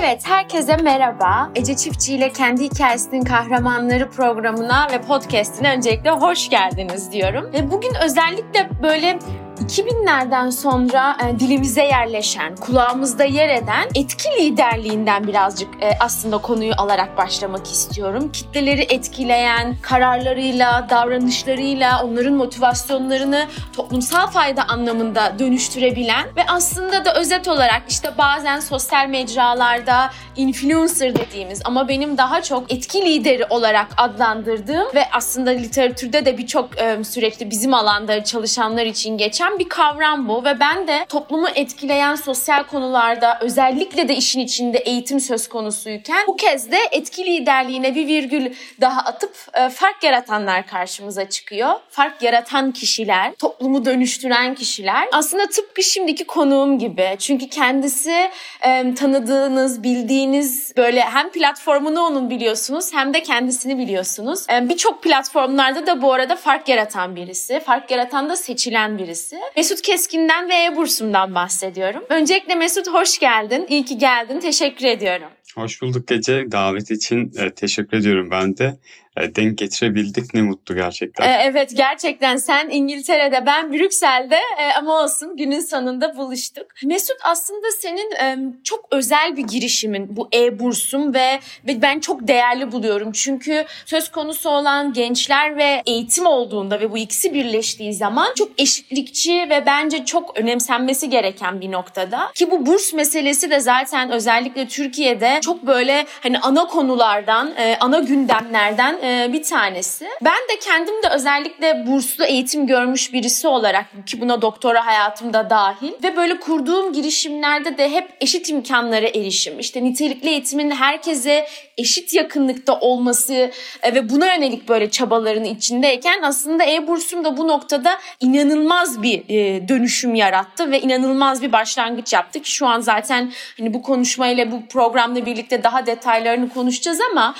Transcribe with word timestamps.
Evet, 0.00 0.22
herkese 0.24 0.76
merhaba. 0.76 1.50
Ece 1.54 1.76
Çiftçi 1.76 2.14
ile 2.14 2.32
Kendi 2.32 2.64
Hikayesinin 2.64 3.24
Kahramanları 3.24 4.10
programına 4.10 4.88
ve 4.92 5.02
podcastine 5.02 5.72
öncelikle 5.76 6.10
hoş 6.10 6.48
geldiniz 6.48 7.12
diyorum. 7.12 7.50
Ve 7.52 7.70
bugün 7.70 7.92
özellikle 8.04 8.70
böyle 8.82 9.18
2000'lerden 9.60 10.50
sonra 10.50 11.16
e, 11.24 11.40
dilimize 11.40 11.84
yerleşen, 11.84 12.56
kulağımızda 12.56 13.24
yer 13.24 13.48
eden 13.48 13.88
etki 13.94 14.28
liderliğinden 14.40 15.26
birazcık 15.26 15.68
e, 15.82 15.90
aslında 16.00 16.38
konuyu 16.38 16.72
alarak 16.78 17.16
başlamak 17.16 17.66
istiyorum. 17.66 18.32
Kitleleri 18.32 18.80
etkileyen, 18.80 19.76
kararlarıyla, 19.82 20.86
davranışlarıyla, 20.90 22.04
onların 22.04 22.34
motivasyonlarını 22.34 23.46
toplumsal 23.76 24.26
fayda 24.26 24.64
anlamında 24.68 25.38
dönüştürebilen 25.38 26.26
ve 26.36 26.42
aslında 26.48 27.04
da 27.04 27.14
özet 27.14 27.48
olarak 27.48 27.82
işte 27.88 28.18
bazen 28.18 28.60
sosyal 28.60 29.08
mecralarda 29.08 30.10
influencer 30.36 31.16
dediğimiz 31.16 31.60
ama 31.64 31.88
benim 31.88 32.18
daha 32.18 32.42
çok 32.42 32.72
etki 32.72 33.04
lideri 33.04 33.44
olarak 33.50 33.88
adlandırdığım 33.96 34.86
ve 34.94 35.04
aslında 35.12 35.50
literatürde 35.50 36.24
de 36.24 36.38
birçok 36.38 36.80
e, 36.80 37.04
süreçte 37.04 37.50
bizim 37.50 37.74
alanda 37.74 38.24
çalışanlar 38.24 38.86
için 38.86 39.18
geçen 39.18 39.49
bir 39.58 39.68
kavram 39.68 40.28
bu 40.28 40.44
ve 40.44 40.60
ben 40.60 40.88
de 40.88 41.06
toplumu 41.08 41.48
etkileyen 41.54 42.14
sosyal 42.14 42.64
konularda 42.64 43.38
özellikle 43.40 44.08
de 44.08 44.16
işin 44.16 44.40
içinde 44.40 44.78
eğitim 44.78 45.20
söz 45.20 45.48
konusuyken 45.48 46.26
bu 46.26 46.36
kez 46.36 46.70
de 46.70 46.78
etki 46.92 47.24
liderliğine 47.24 47.94
bir 47.94 48.06
virgül 48.06 48.52
daha 48.80 49.00
atıp 49.00 49.36
e, 49.54 49.68
fark 49.68 50.04
yaratanlar 50.04 50.66
karşımıza 50.66 51.28
çıkıyor. 51.28 51.70
Fark 51.88 52.22
yaratan 52.22 52.72
kişiler, 52.72 53.32
toplumu 53.34 53.84
dönüştüren 53.84 54.54
kişiler. 54.54 55.08
Aslında 55.12 55.46
tıpkı 55.46 55.82
şimdiki 55.82 56.24
konuğum 56.24 56.78
gibi. 56.78 57.16
Çünkü 57.18 57.48
kendisi 57.48 58.30
e, 58.62 58.94
tanıdığınız, 58.94 59.82
bildiğiniz 59.82 60.76
böyle 60.76 61.00
hem 61.00 61.30
platformunu 61.30 62.00
onun 62.00 62.30
biliyorsunuz 62.30 62.92
hem 62.94 63.14
de 63.14 63.22
kendisini 63.22 63.78
biliyorsunuz. 63.78 64.46
E, 64.52 64.68
Birçok 64.68 65.02
platformlarda 65.02 65.86
da 65.86 66.02
bu 66.02 66.12
arada 66.12 66.36
fark 66.36 66.68
yaratan 66.68 67.16
birisi. 67.16 67.60
Fark 67.60 67.90
yaratan 67.90 68.30
da 68.30 68.36
seçilen 68.36 68.98
birisi. 68.98 69.39
Mesut 69.56 69.82
Keskin'den 69.82 70.48
ve 70.48 70.64
E-Bursum'dan 70.64 71.34
bahsediyorum. 71.34 72.04
Öncelikle 72.08 72.54
Mesut 72.54 72.88
hoş 72.88 73.18
geldin. 73.18 73.66
İyi 73.68 73.84
ki 73.84 73.98
geldin. 73.98 74.40
Teşekkür 74.40 74.84
ediyorum. 74.86 75.28
Hoş 75.56 75.82
bulduk 75.82 76.08
Gece. 76.08 76.52
Davet 76.52 76.90
için 76.90 77.32
e, 77.38 77.50
teşekkür 77.50 77.96
ediyorum 77.96 78.28
ben 78.30 78.56
de. 78.56 78.78
E, 79.16 79.34
denk 79.34 79.58
getirebildik 79.58 80.34
ne 80.34 80.42
mutlu 80.42 80.74
gerçekten. 80.74 81.28
E, 81.28 81.42
evet 81.44 81.76
gerçekten 81.76 82.36
sen 82.36 82.68
İngiltere'de 82.70 83.46
ben 83.46 83.72
Brüksel'de 83.72 84.38
e, 84.58 84.72
ama 84.78 85.02
olsun 85.02 85.36
günün 85.36 85.60
sonunda 85.60 86.16
buluştuk. 86.16 86.66
Mesut 86.84 87.16
aslında 87.24 87.66
senin 87.80 88.10
e, 88.12 88.38
çok 88.64 88.88
özel 88.90 89.36
bir 89.36 89.42
girişimin 89.42 90.16
bu 90.16 90.28
e-bursum 90.34 91.14
ve, 91.14 91.40
ve 91.66 91.82
ben 91.82 92.00
çok 92.00 92.28
değerli 92.28 92.72
buluyorum. 92.72 93.12
Çünkü 93.12 93.64
söz 93.86 94.10
konusu 94.10 94.50
olan 94.50 94.92
gençler 94.92 95.56
ve 95.56 95.82
eğitim 95.86 96.26
olduğunda 96.26 96.80
ve 96.80 96.90
bu 96.90 96.98
ikisi 96.98 97.34
birleştiği 97.34 97.94
zaman 97.94 98.34
çok 98.38 98.48
eşitlikçi 98.58 99.32
ve 99.32 99.66
bence 99.66 100.04
çok 100.04 100.38
önemsenmesi 100.38 101.10
gereken 101.10 101.60
bir 101.60 101.72
noktada. 101.72 102.32
Ki 102.34 102.50
bu 102.50 102.66
burs 102.66 102.92
meselesi 102.92 103.50
de 103.50 103.60
zaten 103.60 104.10
özellikle 104.10 104.68
Türkiye'de 104.68 105.39
çok 105.40 105.66
böyle 105.66 106.06
hani 106.22 106.38
ana 106.38 106.66
konulardan, 106.66 107.52
e, 107.56 107.76
ana 107.80 107.98
gündemlerden 107.98 108.98
e, 109.02 109.32
bir 109.32 109.42
tanesi. 109.42 110.06
Ben 110.22 110.32
de 110.32 110.58
kendim 110.60 111.02
de 111.02 111.08
özellikle 111.14 111.86
burslu 111.86 112.24
eğitim 112.24 112.66
görmüş 112.66 113.12
birisi 113.12 113.48
olarak 113.48 113.86
ki 114.06 114.20
buna 114.20 114.42
doktora 114.42 114.86
hayatımda 114.86 115.50
dahil 115.50 115.92
ve 116.02 116.16
böyle 116.16 116.40
kurduğum 116.40 116.92
girişimlerde 116.92 117.78
de 117.78 117.90
hep 117.90 118.08
eşit 118.20 118.48
imkanlara 118.48 119.06
erişim. 119.06 119.58
İşte 119.58 119.84
nitelikli 119.84 120.28
eğitimin 120.28 120.70
herkese 120.70 121.46
eşit 121.78 122.14
yakınlıkta 122.14 122.78
olması 122.80 123.50
e, 123.82 123.94
ve 123.94 124.10
buna 124.10 124.34
yönelik 124.34 124.68
böyle 124.68 124.90
çabaların 124.90 125.44
içindeyken 125.44 126.22
aslında 126.22 126.64
e-bursum 126.64 127.24
da 127.24 127.36
bu 127.36 127.48
noktada 127.48 127.98
inanılmaz 128.20 129.02
bir 129.02 129.22
e, 129.28 129.68
dönüşüm 129.68 130.14
yarattı 130.14 130.70
ve 130.70 130.80
inanılmaz 130.80 131.42
bir 131.42 131.52
başlangıç 131.52 132.12
yaptı 132.12 132.42
ki 132.42 132.52
şu 132.52 132.66
an 132.66 132.80
zaten 132.80 133.32
hani 133.58 133.74
bu 133.74 133.82
konuşmayla 133.82 134.52
bu 134.52 134.66
programla 134.66 135.26
birlikte 135.30 135.62
daha 135.62 135.86
detaylarını 135.86 136.48
konuşacağız 136.48 136.98
ama 137.10 137.34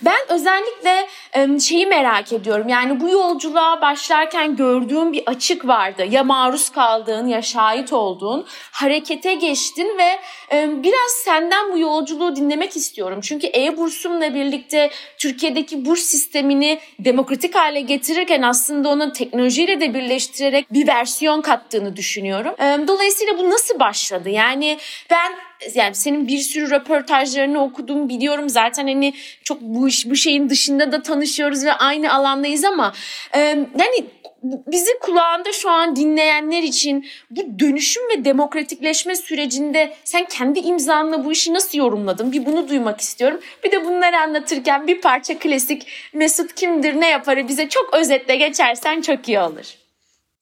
ben 0.00 0.18
özellikle 0.28 1.08
şeyi 1.60 1.86
merak 1.86 2.32
ediyorum. 2.32 2.68
Yani 2.68 3.00
bu 3.00 3.08
yolculuğa 3.08 3.80
başlarken 3.80 4.56
gördüğüm 4.56 5.12
bir 5.12 5.22
açık 5.26 5.66
vardı. 5.66 6.04
Ya 6.10 6.24
maruz 6.24 6.70
kaldığın 6.70 7.26
ya 7.26 7.42
şahit 7.42 7.92
olduğun 7.92 8.46
harekete 8.72 9.34
geçtin 9.34 9.98
ve 9.98 10.18
biraz 10.82 11.10
senden 11.24 11.72
bu 11.72 11.78
yolculuğu 11.78 12.36
dinlemek 12.36 12.76
istiyorum. 12.76 13.20
Çünkü 13.22 13.46
e-bursumla 13.46 14.34
birlikte 14.34 14.90
Türkiye'deki 15.18 15.84
burs 15.86 16.02
sistemini 16.02 16.78
demokratik 16.98 17.54
hale 17.54 17.80
getirirken 17.80 18.42
aslında 18.42 18.88
onu 18.88 19.12
teknolojiyle 19.12 19.80
de 19.80 19.94
birleştirerek 19.94 20.72
bir 20.72 20.86
versiyon 20.86 21.40
kattığını 21.40 21.96
düşünüyorum. 21.96 22.54
Dolayısıyla 22.88 23.38
bu 23.38 23.50
nasıl 23.50 23.78
başladı? 23.80 24.28
Yani 24.30 24.78
ben 25.10 25.32
yani 25.74 25.94
senin 25.94 26.28
bir 26.28 26.38
sürü 26.38 26.70
röportajlarını 26.70 27.62
okudum 27.62 28.08
biliyorum 28.08 28.48
zaten 28.48 28.86
hani 28.86 29.14
çok 29.44 29.60
bu 29.60 29.85
iş 29.88 30.10
bu 30.10 30.16
şeyin 30.16 30.50
dışında 30.50 30.92
da 30.92 31.02
tanışıyoruz 31.02 31.64
ve 31.64 31.72
aynı 31.72 32.14
alandayız 32.14 32.64
ama 32.64 32.92
e, 33.34 33.38
yani 33.38 34.06
bizi 34.42 34.90
kulağında 35.00 35.52
şu 35.52 35.70
an 35.70 35.96
dinleyenler 35.96 36.62
için 36.62 37.06
bu 37.30 37.58
dönüşüm 37.58 38.02
ve 38.08 38.24
demokratikleşme 38.24 39.16
sürecinde 39.16 39.96
sen 40.04 40.24
kendi 40.24 40.58
imzanla 40.58 41.24
bu 41.24 41.32
işi 41.32 41.54
nasıl 41.54 41.78
yorumladın? 41.78 42.32
Bir 42.32 42.46
bunu 42.46 42.68
duymak 42.68 43.00
istiyorum. 43.00 43.40
Bir 43.64 43.72
de 43.72 43.84
bunları 43.84 44.16
anlatırken 44.16 44.86
bir 44.86 45.00
parça 45.00 45.38
klasik 45.38 45.86
Mesut 46.14 46.54
kimdir 46.54 47.00
ne 47.00 47.10
yaparı 47.10 47.48
bize 47.48 47.68
çok 47.68 47.94
özetle 47.94 48.36
geçersen 48.36 49.00
çok 49.00 49.28
iyi 49.28 49.40
olur. 49.40 49.74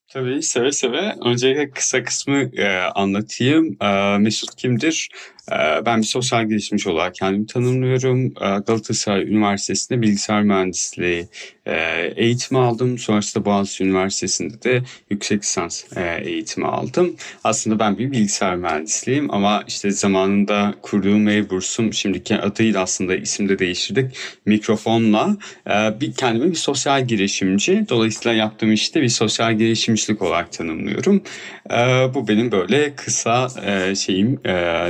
Tabii 0.09 0.43
seve 0.43 0.72
seve. 0.72 1.15
Öncelikle 1.25 1.71
kısa 1.71 2.04
kısmı 2.04 2.50
e, 2.56 2.78
anlatayım. 2.94 3.77
E, 3.83 4.19
Mesut 4.19 4.54
kimdir? 4.56 5.09
E, 5.53 5.87
ben 5.87 6.00
bir 6.00 6.06
sosyal 6.06 6.49
gelişimci 6.49 6.88
olarak 6.88 7.15
kendimi 7.15 7.47
tanımlıyorum. 7.47 8.27
E, 8.27 8.59
Galatasaray 8.66 9.22
Üniversitesi'nde 9.22 10.03
bilgisayar 10.03 10.43
mühendisliği 10.43 11.27
e, 11.66 11.75
eğitimi 12.16 12.60
aldım. 12.60 12.99
Sonrasında 12.99 13.44
Boğaziçi 13.44 13.84
Üniversitesi'nde 13.84 14.62
de 14.62 14.83
yüksek 15.10 15.43
lisans 15.43 15.84
e, 15.97 16.21
eğitimi 16.25 16.66
aldım. 16.66 17.16
Aslında 17.44 17.78
ben 17.78 17.99
bir 17.99 18.12
bilgisayar 18.12 18.56
mühendisliyim 18.56 19.31
ama 19.31 19.65
işte 19.69 19.91
zamanında 19.91 20.75
kurduğum 20.83 21.28
e-bursum 21.28 21.93
şimdiki 21.93 22.37
adıyla 22.37 22.83
aslında 22.83 23.16
isim 23.16 23.49
de 23.49 23.59
değiştirdik. 23.59 24.16
Mikrofonla 24.47 25.37
e, 25.71 26.00
bir 26.00 26.12
kendimi 26.12 26.50
bir 26.50 26.56
sosyal 26.56 27.06
girişimci. 27.06 27.87
Dolayısıyla 27.88 28.37
yaptığım 28.38 28.72
işte 28.72 29.03
bir 29.03 29.09
sosyal 29.09 29.59
girişimcilik 29.59 30.22
olarak 30.22 30.53
tanımlıyorum. 30.53 31.22
Bu 32.15 32.28
benim 32.28 32.53
böyle 32.53 32.94
kısa 32.97 33.49
e, 33.66 33.94
şeyim 33.94 34.41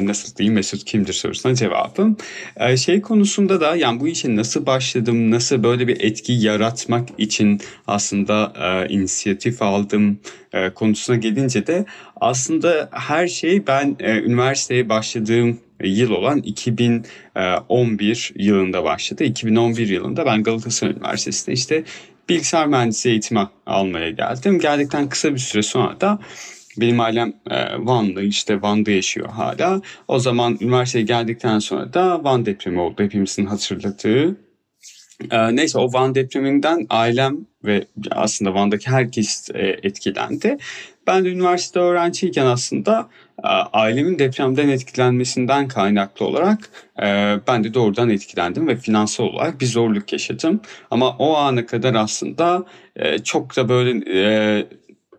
nasıl 0.07 0.37
diyeyim 0.37 0.44
Mesut 0.51 0.85
kimdir 0.85 1.13
sorusuna 1.13 1.55
cevabım. 1.55 2.17
E, 2.57 2.77
şey 2.77 3.01
konusunda 3.01 3.61
da 3.61 3.77
yani 3.77 4.01
bu 4.01 4.09
işe 4.09 4.37
nasıl 4.37 4.67
başladım, 4.67 5.31
nasıl 5.31 5.63
böyle 5.63 5.89
bir 5.89 6.01
etki 6.01 6.33
yaratmak 6.33 7.09
için 7.19 7.61
aslında 7.87 8.53
e, 8.57 8.93
inisiyatif 8.95 9.63
aldım 9.63 10.19
e, 10.53 10.71
konusuna 10.71 11.17
gelince 11.17 11.67
de 11.67 11.85
aslında 12.21 12.89
her 12.93 13.29
şey 13.29 13.67
ben 13.67 13.97
e, 14.01 14.21
üniversiteye 14.21 14.89
başladığım 14.89 15.59
yıl 15.83 16.11
olan 16.11 16.39
2011 16.39 18.33
yılında 18.37 18.85
başladı. 18.85 19.25
2011 19.25 19.89
yılında 19.89 20.27
ben 20.27 20.43
Galatasaray 20.43 20.93
Üniversitesi'nde 20.93 21.55
işte 21.55 21.85
bilgisayar 22.29 22.67
mühendisi 22.67 23.09
eğitimi 23.09 23.49
almaya 23.67 24.11
geldim. 24.11 24.59
Geldikten 24.59 25.09
kısa 25.09 25.35
bir 25.35 25.39
süre 25.39 25.63
sonra 25.63 26.01
da 26.01 26.19
benim 26.81 27.01
ailem 27.01 27.33
e, 27.51 27.57
Van'da 27.79 28.23
işte 28.23 28.63
Van'da 28.63 28.91
yaşıyor 28.91 29.29
hala. 29.29 29.81
O 30.09 30.19
zaman 30.19 30.59
üniversiteye 30.61 31.05
geldikten 31.05 31.59
sonra 31.59 31.93
da 31.93 32.25
Van 32.25 32.47
depremi 32.47 32.81
oldu 32.81 33.03
hepimizin 33.03 33.47
hatırladığı. 33.47 34.37
E, 35.31 35.57
neyse 35.57 35.79
o 35.79 35.93
Van 35.93 36.15
depreminden 36.15 36.87
ailem 36.91 37.37
ve 37.65 37.85
aslında 38.11 38.55
Van'daki 38.55 38.91
herkes 38.91 39.51
e, 39.55 39.79
etkilendi. 39.83 40.59
Ben 41.07 41.25
de 41.25 41.29
üniversite 41.29 41.81
öğrenciyken 41.81 42.47
aslında 42.47 43.09
e, 43.45 43.49
ailemin 43.73 44.19
depremden 44.19 44.69
etkilenmesinden 44.69 45.69
kaynaklı 45.69 46.27
olarak 46.27 46.71
e, 47.03 47.37
ben 47.49 47.65
de 47.65 47.75
doğrudan 47.75 48.11
etkilendim 48.11 48.69
ve 48.69 48.77
finansal 48.77 49.25
olarak 49.25 49.61
bir 49.61 49.67
zorluk 49.67 50.13
yaşadım. 50.13 50.61
Ama 50.91 51.17
o 51.19 51.35
ana 51.35 51.67
kadar 51.67 51.95
aslında 51.95 52.65
e, 52.97 53.19
çok 53.19 53.57
da 53.57 53.69
böyle 53.69 54.19
e, 54.21 54.67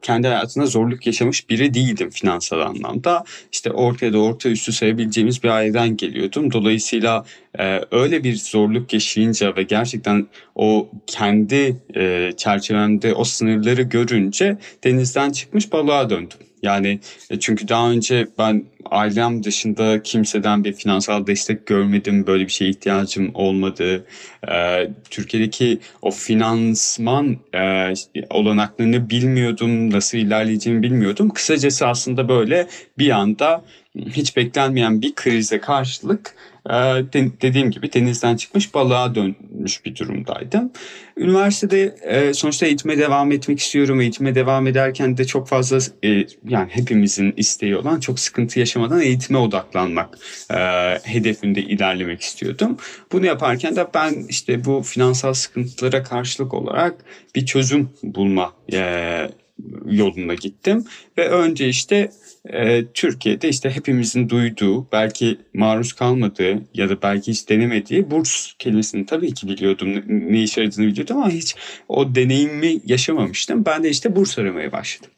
kendi 0.05 0.27
hayatında 0.27 0.65
zorluk 0.65 1.07
yaşamış 1.07 1.49
biri 1.49 1.73
değildim 1.73 2.09
finansal 2.09 2.59
anlamda. 2.59 3.23
İşte 3.51 3.71
ortaya 3.71 4.13
da 4.13 4.17
orta 4.17 4.49
üstü 4.49 4.71
sayabileceğimiz 4.71 5.43
bir 5.43 5.49
aileden 5.49 5.97
geliyordum. 5.97 6.51
Dolayısıyla 6.51 7.25
e, 7.59 7.81
öyle 7.91 8.23
bir 8.23 8.35
zorluk 8.35 8.93
yaşayınca 8.93 9.55
ve 9.55 9.63
gerçekten 9.63 10.27
o 10.55 10.89
kendi 11.07 11.77
e, 11.95 12.31
çerçevemde 12.37 13.13
o 13.13 13.23
sınırları 13.23 13.81
görünce 13.81 14.57
denizden 14.83 15.31
çıkmış 15.31 15.71
balığa 15.71 16.09
döndüm. 16.09 16.37
Yani 16.61 16.99
e, 17.29 17.39
çünkü 17.39 17.67
daha 17.67 17.91
önce 17.91 18.27
ben 18.37 18.65
ailem 18.91 19.43
dışında 19.43 20.03
kimseden 20.03 20.63
bir 20.63 20.73
finansal 20.73 21.27
destek 21.27 21.65
görmedim. 21.65 22.27
Böyle 22.27 22.43
bir 22.43 22.51
şeye 22.51 22.69
ihtiyacım 22.69 23.31
olmadı. 23.33 24.05
Ee, 24.51 24.89
Türkiye'deki 25.09 25.79
o 26.01 26.11
finansman 26.11 27.37
e, 27.55 27.93
olanaklarını 28.29 29.09
bilmiyordum. 29.09 29.91
Nasıl 29.91 30.17
ilerleyeceğimi 30.17 30.83
bilmiyordum. 30.83 31.29
Kısacası 31.29 31.87
aslında 31.87 32.29
böyle 32.29 32.67
bir 32.97 33.09
anda 33.09 33.63
hiç 33.95 34.37
beklenmeyen 34.37 35.01
bir 35.01 35.15
krize 35.15 35.59
karşılık 35.59 36.35
e, 36.69 36.73
dediğim 37.41 37.71
gibi 37.71 37.93
denizden 37.93 38.35
çıkmış 38.35 38.73
balığa 38.73 39.15
dönmüş 39.15 39.85
bir 39.85 39.95
durumdaydım. 39.95 40.71
Üniversitede 41.17 41.95
e, 42.01 42.33
sonuçta 42.33 42.65
eğitime 42.65 42.97
devam 42.97 43.31
etmek 43.31 43.59
istiyorum. 43.59 44.01
Eğitime 44.01 44.35
devam 44.35 44.67
ederken 44.67 45.17
de 45.17 45.25
çok 45.25 45.47
fazla 45.47 45.77
e, 46.03 46.09
yani 46.47 46.69
hepimizin 46.69 47.33
isteği 47.37 47.75
olan 47.75 47.99
çok 47.99 48.19
sıkıntı 48.19 48.59
yaşamadan 48.59 49.01
eğitime 49.01 49.39
odaklanmak 49.39 50.17
hedefinde 51.03 51.61
ilerlemek 51.61 52.21
istiyordum. 52.21 52.77
Bunu 53.11 53.25
yaparken 53.25 53.75
de 53.75 53.87
ben 53.93 54.25
işte 54.29 54.65
bu 54.65 54.81
finansal 54.81 55.33
sıkıntılara 55.33 56.03
karşılık 56.03 56.53
olarak 56.53 56.95
bir 57.35 57.45
çözüm 57.45 57.89
bulma 58.03 58.53
yoluna 59.85 60.33
gittim 60.33 60.85
ve 61.17 61.29
önce 61.29 61.69
işte 61.69 62.09
e, 62.49 62.85
Türkiye'de 62.93 63.49
işte 63.49 63.69
hepimizin 63.69 64.29
duyduğu, 64.29 64.91
belki 64.91 65.37
maruz 65.53 65.93
kalmadığı 65.93 66.63
ya 66.73 66.89
da 66.89 67.01
belki 67.01 67.31
hiç 67.31 67.49
denemediği 67.49 68.11
burs 68.11 68.53
kelimesini 68.59 69.05
tabii 69.05 69.33
ki 69.33 69.47
biliyordum. 69.47 70.03
Ne 70.07 70.43
işe 70.43 70.61
yaradığını 70.61 70.87
biliyordum 70.87 71.17
ama 71.17 71.29
hiç 71.29 71.55
o 71.87 72.15
deneyimi 72.15 72.79
yaşamamıştım. 72.85 73.65
Ben 73.65 73.83
de 73.83 73.89
işte 73.89 74.15
burs 74.15 74.39
aramaya 74.39 74.71
başladım 74.71 75.11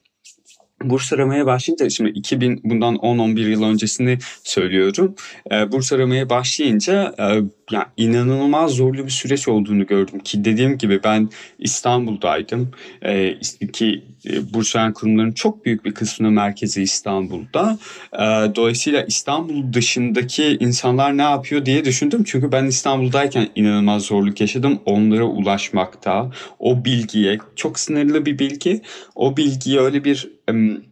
burs 0.83 1.13
aramaya 1.13 1.45
başlayınca 1.45 1.89
şimdi 1.89 2.09
2000 2.09 2.61
bundan 2.63 2.95
10-11 2.95 3.49
yıl 3.49 3.63
öncesini 3.63 4.17
söylüyorum. 4.43 5.15
E, 5.51 5.71
burs 5.71 5.93
aramaya 5.93 6.29
başlayınca 6.29 7.15
e, 7.19 7.23
yani 7.71 7.85
inanılmaz 7.97 8.71
zorlu 8.71 9.05
bir 9.05 9.11
süreç 9.11 9.47
olduğunu 9.47 9.85
gördüm 9.85 10.19
ki 10.19 10.45
dediğim 10.45 10.77
gibi 10.77 11.03
ben 11.03 11.29
İstanbul'daydım. 11.59 12.71
E, 13.01 13.39
ki 13.73 14.03
e, 14.29 14.53
burs 14.53 14.75
veren 14.75 14.93
kurumların 14.93 15.31
çok 15.31 15.65
büyük 15.65 15.85
bir 15.85 15.93
kısmının 15.93 16.33
merkezi 16.33 16.81
İstanbul'da. 16.81 17.77
E, 18.13 18.55
dolayısıyla 18.55 19.03
İstanbul 19.03 19.73
dışındaki 19.73 20.57
insanlar 20.59 21.17
ne 21.17 21.21
yapıyor 21.21 21.65
diye 21.65 21.85
düşündüm. 21.85 22.23
Çünkü 22.23 22.51
ben 22.51 22.65
İstanbul'dayken 22.65 23.47
inanılmaz 23.55 24.03
zorluk 24.03 24.41
yaşadım. 24.41 24.79
Onlara 24.85 25.23
ulaşmakta, 25.23 26.31
o 26.59 26.85
bilgiye, 26.85 27.37
çok 27.55 27.79
sınırlı 27.79 28.25
bir 28.25 28.39
bilgi. 28.39 28.81
O 29.15 29.37
bilgiyi 29.37 29.79
öyle 29.79 30.03
bir 30.03 30.36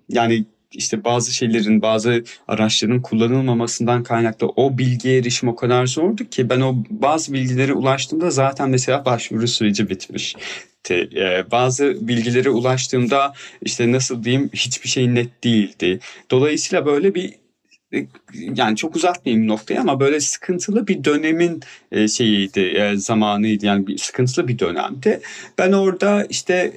yani 0.09 0.45
işte 0.71 1.03
bazı 1.03 1.33
şeylerin, 1.33 1.81
bazı 1.81 2.23
araçların 2.47 3.01
kullanılmamasından 3.01 4.03
kaynaklı 4.03 4.47
o 4.47 4.77
bilgiye 4.77 5.17
erişim 5.17 5.49
o 5.49 5.55
kadar 5.55 5.85
zordu 5.85 6.29
ki 6.29 6.49
ben 6.49 6.61
o 6.61 6.75
bazı 6.89 7.33
bilgilere 7.33 7.73
ulaştığımda 7.73 8.29
zaten 8.29 8.69
mesela 8.69 9.05
başvuru 9.05 9.47
süreci 9.47 9.89
bitmiş. 9.89 10.35
E, 10.91 11.51
bazı 11.51 12.07
bilgilere 12.07 12.49
ulaştığımda 12.49 13.33
işte 13.61 13.91
nasıl 13.91 14.23
diyeyim 14.23 14.49
hiçbir 14.53 14.89
şey 14.89 15.15
net 15.15 15.43
değildi. 15.43 15.99
Dolayısıyla 16.31 16.85
böyle 16.85 17.15
bir 17.15 17.33
e, 17.93 18.07
yani 18.55 18.75
çok 18.75 18.95
uzatmayayım 18.95 19.47
noktayı 19.47 19.81
ama 19.81 19.99
böyle 19.99 20.19
sıkıntılı 20.19 20.87
bir 20.87 21.03
dönemin 21.03 21.59
e, 21.91 22.07
şeyiydi, 22.07 22.93
zamanıydı. 22.95 23.65
Yani 23.65 23.87
bir 23.87 23.97
sıkıntılı 23.97 24.47
bir 24.47 24.59
dönemdi. 24.59 25.21
Ben 25.57 25.71
orada 25.71 26.25
işte 26.29 26.73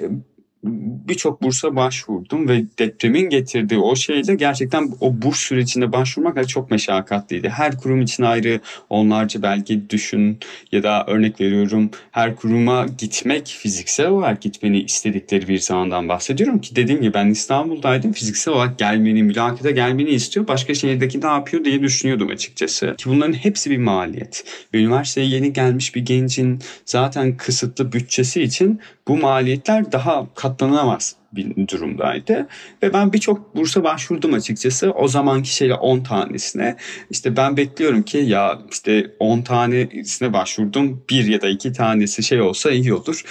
birçok 0.65 1.43
bursa 1.43 1.77
başvurdum 1.77 2.49
ve 2.49 2.65
depremin 2.79 3.31
getirdiği 3.31 3.79
o 3.79 3.97
şeyle 3.97 4.35
gerçekten 4.35 4.91
o 5.01 5.23
burs 5.23 5.41
sürecinde 5.41 5.93
başvurmak 5.93 6.49
çok 6.49 6.71
meşakkatliydi. 6.71 7.49
Her 7.49 7.79
kurum 7.79 8.01
için 8.01 8.23
ayrı 8.23 8.61
onlarca 8.91 9.43
belki 9.43 9.91
düşün 9.91 10.39
ya 10.73 10.83
da 10.83 11.05
örnek 11.07 11.41
veriyorum 11.41 11.91
her 12.11 12.37
kuruma 12.37 12.87
gitmek 12.99 13.47
fiziksel 13.47 14.09
olarak 14.09 14.43
gitmeni 14.43 14.83
istedikleri 14.83 15.49
bir 15.49 15.59
zamandan 15.59 16.09
bahsediyorum 16.09 16.61
ki 16.61 16.77
dediğim 16.77 17.03
gibi 17.03 17.15
ben 17.15 17.27
İstanbul'daydım 17.27 18.13
fiziksel 18.13 18.55
olarak 18.55 18.79
gelmeni, 18.79 19.23
mülakata 19.23 19.71
gelmeni 19.71 20.11
istiyor. 20.11 20.49
Başka 20.49 20.75
şehirdeki 20.75 21.21
ne 21.21 21.27
yapıyor 21.27 21.65
diye 21.65 21.83
düşünüyordum 21.83 22.29
açıkçası. 22.29 22.95
Ki 22.99 23.09
bunların 23.11 23.33
hepsi 23.33 23.71
bir 23.71 23.79
maliyet. 23.79 24.45
Ve 24.75 24.79
üniversiteye 24.79 25.27
yeni 25.27 25.53
gelmiş 25.53 25.95
bir 25.95 26.01
gencin 26.01 26.59
zaten 26.85 27.37
kısıtlı 27.37 27.93
bütçesi 27.93 28.43
için 28.43 28.81
bu 29.09 29.17
maliyetler 29.17 29.93
daha 29.93 30.27
katlanamaz 30.49 31.17
bir 31.33 31.69
durumdaydı. 31.69 32.49
Ve 32.83 32.93
ben 32.93 33.13
birçok 33.13 33.57
bursa 33.57 33.85
başvurdum 33.85 34.35
açıkçası. 34.35 34.91
O 34.91 35.09
zamanki 35.09 35.55
şeyle 35.55 35.75
10 35.75 36.01
tanesine. 36.01 36.77
İşte 37.11 37.37
ben 37.37 37.57
bekliyorum 37.57 38.03
ki 38.03 38.19
ya 38.19 38.59
işte 38.71 39.11
10 39.19 39.43
tanesine 39.43 40.33
başvurdum. 40.33 41.05
Bir 41.11 41.25
ya 41.25 41.41
da 41.41 41.49
iki 41.49 41.73
tanesi 41.73 42.23
şey 42.23 42.41
olsa 42.41 42.71
iyi 42.71 42.95
olur. 42.95 43.23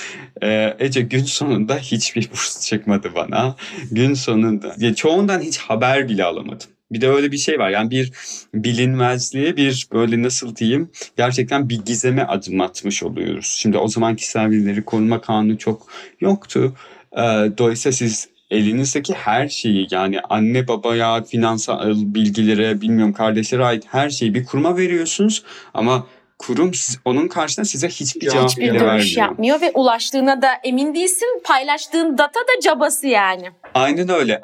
Ee, 0.44 0.76
Ece 0.80 1.02
gün 1.02 1.24
sonunda 1.24 1.78
hiçbir 1.78 2.30
burs 2.32 2.68
çıkmadı 2.68 3.12
bana. 3.16 3.56
Gün 3.92 4.14
sonunda. 4.14 4.76
Ya 4.78 4.96
çoğundan 4.96 5.40
hiç 5.40 5.58
haber 5.58 6.10
bile 6.10 6.24
alamadım. 6.24 6.68
Bir 6.92 7.02
de 7.02 7.10
öyle 7.10 7.32
bir 7.32 7.38
şey 7.38 7.60
var. 7.60 7.70
Yani 7.70 7.92
bir 7.92 8.12
bilinmezliğe 8.54 9.58
bir 9.58 9.88
böyle 9.94 10.22
nasıl 10.22 10.56
diyeyim 10.56 10.90
gerçekten 11.18 11.70
bir 11.70 11.82
gizeme 11.86 12.24
adım 12.24 12.62
atmış 12.62 13.04
oluyoruz. 13.04 13.56
Şimdi 13.60 13.78
o 13.78 13.88
zaman 13.88 14.16
kişisel 14.16 14.50
verileri 14.50 14.86
koruma 14.86 15.22
kanunu 15.22 15.58
çok 15.58 15.88
yoktu. 16.22 16.74
Ee, 17.18 17.22
dolayısıyla 17.58 17.96
siz 17.96 18.30
elinizdeki 18.52 19.14
her 19.14 19.48
şeyi 19.48 19.88
yani 19.92 20.20
anne 20.22 20.68
babaya, 20.68 21.24
finansal 21.24 21.94
bilgilere, 21.96 22.82
bilmiyorum 22.82 23.14
kardeşlere 23.14 23.66
ait 23.66 23.84
her 23.88 24.10
şeyi 24.10 24.34
bir 24.34 24.46
kuruma 24.46 24.78
veriyorsunuz 24.78 25.44
ama 25.74 26.08
kurum 26.40 26.72
onun 27.06 27.28
karşısında 27.28 27.66
size 27.66 27.88
hiçbir 27.88 28.30
cevap 28.30 28.50
hiçbir 28.50 28.68
dönüş 28.68 28.82
vermiyor. 28.82 29.18
yapmıyor 29.18 29.62
ve 29.62 29.72
ulaştığına 29.74 30.42
da 30.42 30.50
emin 30.64 30.96
değilsin. 30.96 31.42
Paylaştığın 31.44 32.18
data 32.18 32.40
da 32.40 32.62
cabası 32.64 33.08
yani. 33.08 33.52
Aynen 33.78 34.10
öyle. 34.10 34.42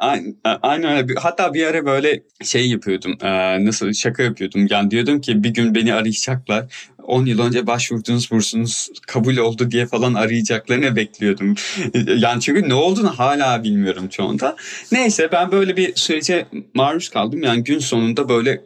Aynen, 0.61 0.97
öyle. 0.97 1.13
Hatta 1.19 1.53
bir 1.53 1.65
ara 1.65 1.85
böyle 1.85 2.23
şey 2.43 2.69
yapıyordum. 2.69 3.17
Nasıl 3.65 3.93
şaka 3.93 4.23
yapıyordum. 4.23 4.67
Yani 4.69 4.91
diyordum 4.91 5.21
ki 5.21 5.43
bir 5.43 5.49
gün 5.49 5.75
beni 5.75 5.93
arayacaklar. 5.93 6.65
10 7.03 7.25
yıl 7.25 7.39
önce 7.39 7.67
başvurduğunuz 7.67 8.31
bursunuz 8.31 8.89
kabul 9.07 9.37
oldu 9.37 9.71
diye 9.71 9.85
falan 9.85 10.13
arayacaklarını 10.13 10.95
bekliyordum. 10.95 11.55
yani 12.17 12.41
çünkü 12.41 12.69
ne 12.69 12.73
olduğunu 12.73 13.19
hala 13.19 13.63
bilmiyorum 13.63 14.07
çoğunda. 14.07 14.55
Neyse 14.91 15.29
ben 15.31 15.51
böyle 15.51 15.77
bir 15.77 15.95
sürece 15.95 16.45
maruz 16.73 17.09
kaldım. 17.09 17.43
Yani 17.43 17.63
gün 17.63 17.79
sonunda 17.79 18.29
böyle 18.29 18.61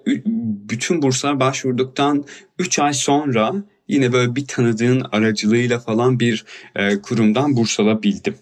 bütün 0.70 1.02
burslar 1.02 1.40
başvurduktan 1.40 2.26
3 2.60 2.80
ay 2.80 2.94
sonra 2.94 3.54
yine 3.88 4.14
böyle 4.14 4.36
bir 4.36 4.48
tanıdığın 4.48 5.06
aracılığıyla 5.12 5.80
falan 5.80 6.20
bir 6.20 6.46
kurumdan 7.04 7.56
burs 7.56 7.80
alabildim. 7.80 8.36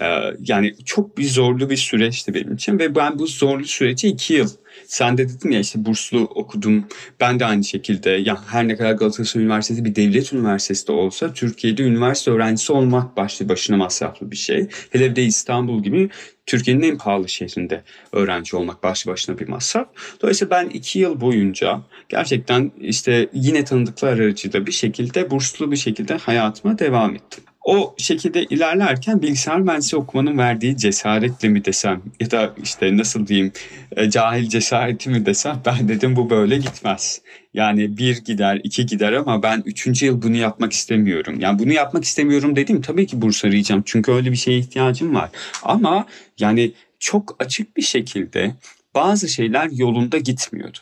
Ee, 0.00 0.04
yani 0.40 0.74
çok 0.84 1.18
bir 1.18 1.24
zorlu 1.24 1.70
bir 1.70 1.76
süreçti 1.76 2.34
benim 2.34 2.54
için 2.54 2.78
ve 2.78 2.94
ben 2.94 3.18
bu 3.18 3.26
zorlu 3.26 3.64
süreci 3.64 4.08
iki 4.08 4.34
yıl 4.34 4.48
sen 4.86 5.18
de 5.18 5.28
dedin 5.28 5.50
ya 5.50 5.60
işte 5.60 5.84
burslu 5.84 6.20
okudum. 6.20 6.84
Ben 7.20 7.40
de 7.40 7.44
aynı 7.44 7.64
şekilde 7.64 8.10
ya 8.10 8.44
her 8.46 8.68
ne 8.68 8.76
kadar 8.76 8.92
Galatasaray 8.92 9.44
Üniversitesi 9.44 9.84
bir 9.84 9.94
devlet 9.94 10.32
üniversitesi 10.32 10.86
de 10.86 10.92
olsa 10.92 11.32
Türkiye'de 11.32 11.82
üniversite 11.82 12.30
öğrencisi 12.30 12.72
olmak 12.72 13.16
başlı 13.16 13.48
başına 13.48 13.76
masraflı 13.76 14.30
bir 14.30 14.36
şey. 14.36 14.68
Hele 14.90 15.16
de 15.16 15.24
İstanbul 15.24 15.82
gibi 15.82 16.10
Türkiye'nin 16.46 16.82
en 16.82 16.98
pahalı 16.98 17.28
şehrinde 17.28 17.82
öğrenci 18.12 18.56
olmak 18.56 18.82
başlı 18.82 19.10
başına 19.10 19.38
bir 19.38 19.48
masraf. 19.48 19.88
Dolayısıyla 20.22 20.50
ben 20.50 20.68
iki 20.68 20.98
yıl 20.98 21.20
boyunca 21.20 21.80
gerçekten 22.08 22.72
işte 22.80 23.28
yine 23.32 23.64
tanıdıklar 23.64 24.12
aracıyla 24.12 24.66
bir 24.66 24.72
şekilde 24.72 25.30
burslu 25.30 25.70
bir 25.70 25.76
şekilde 25.76 26.14
hayatıma 26.14 26.78
devam 26.78 27.14
ettim 27.14 27.44
o 27.66 27.94
şekilde 27.98 28.44
ilerlerken 28.44 29.22
bilgisayar 29.22 29.60
mühendisliği 29.60 30.02
okumanın 30.02 30.38
verdiği 30.38 30.76
cesaretle 30.76 31.48
mi 31.48 31.64
desem 31.64 32.02
ya 32.20 32.30
da 32.30 32.54
işte 32.62 32.96
nasıl 32.96 33.26
diyeyim 33.26 33.52
e, 33.96 34.10
cahil 34.10 34.48
cesareti 34.48 35.10
mi 35.10 35.26
desem 35.26 35.60
ben 35.66 35.88
dedim 35.88 36.16
bu 36.16 36.30
böyle 36.30 36.56
gitmez. 36.56 37.20
Yani 37.54 37.96
bir 37.96 38.24
gider 38.24 38.60
iki 38.64 38.86
gider 38.86 39.12
ama 39.12 39.42
ben 39.42 39.62
üçüncü 39.66 40.06
yıl 40.06 40.22
bunu 40.22 40.36
yapmak 40.36 40.72
istemiyorum. 40.72 41.36
Yani 41.40 41.58
bunu 41.58 41.72
yapmak 41.72 42.04
istemiyorum 42.04 42.56
dedim 42.56 42.80
tabii 42.80 43.06
ki 43.06 43.22
burs 43.22 43.44
arayacağım 43.44 43.82
çünkü 43.86 44.12
öyle 44.12 44.30
bir 44.30 44.36
şeye 44.36 44.58
ihtiyacım 44.58 45.14
var. 45.14 45.30
Ama 45.62 46.06
yani 46.38 46.72
çok 46.98 47.36
açık 47.38 47.76
bir 47.76 47.82
şekilde 47.82 48.54
bazı 48.94 49.28
şeyler 49.28 49.68
yolunda 49.72 50.18
gitmiyordu. 50.18 50.78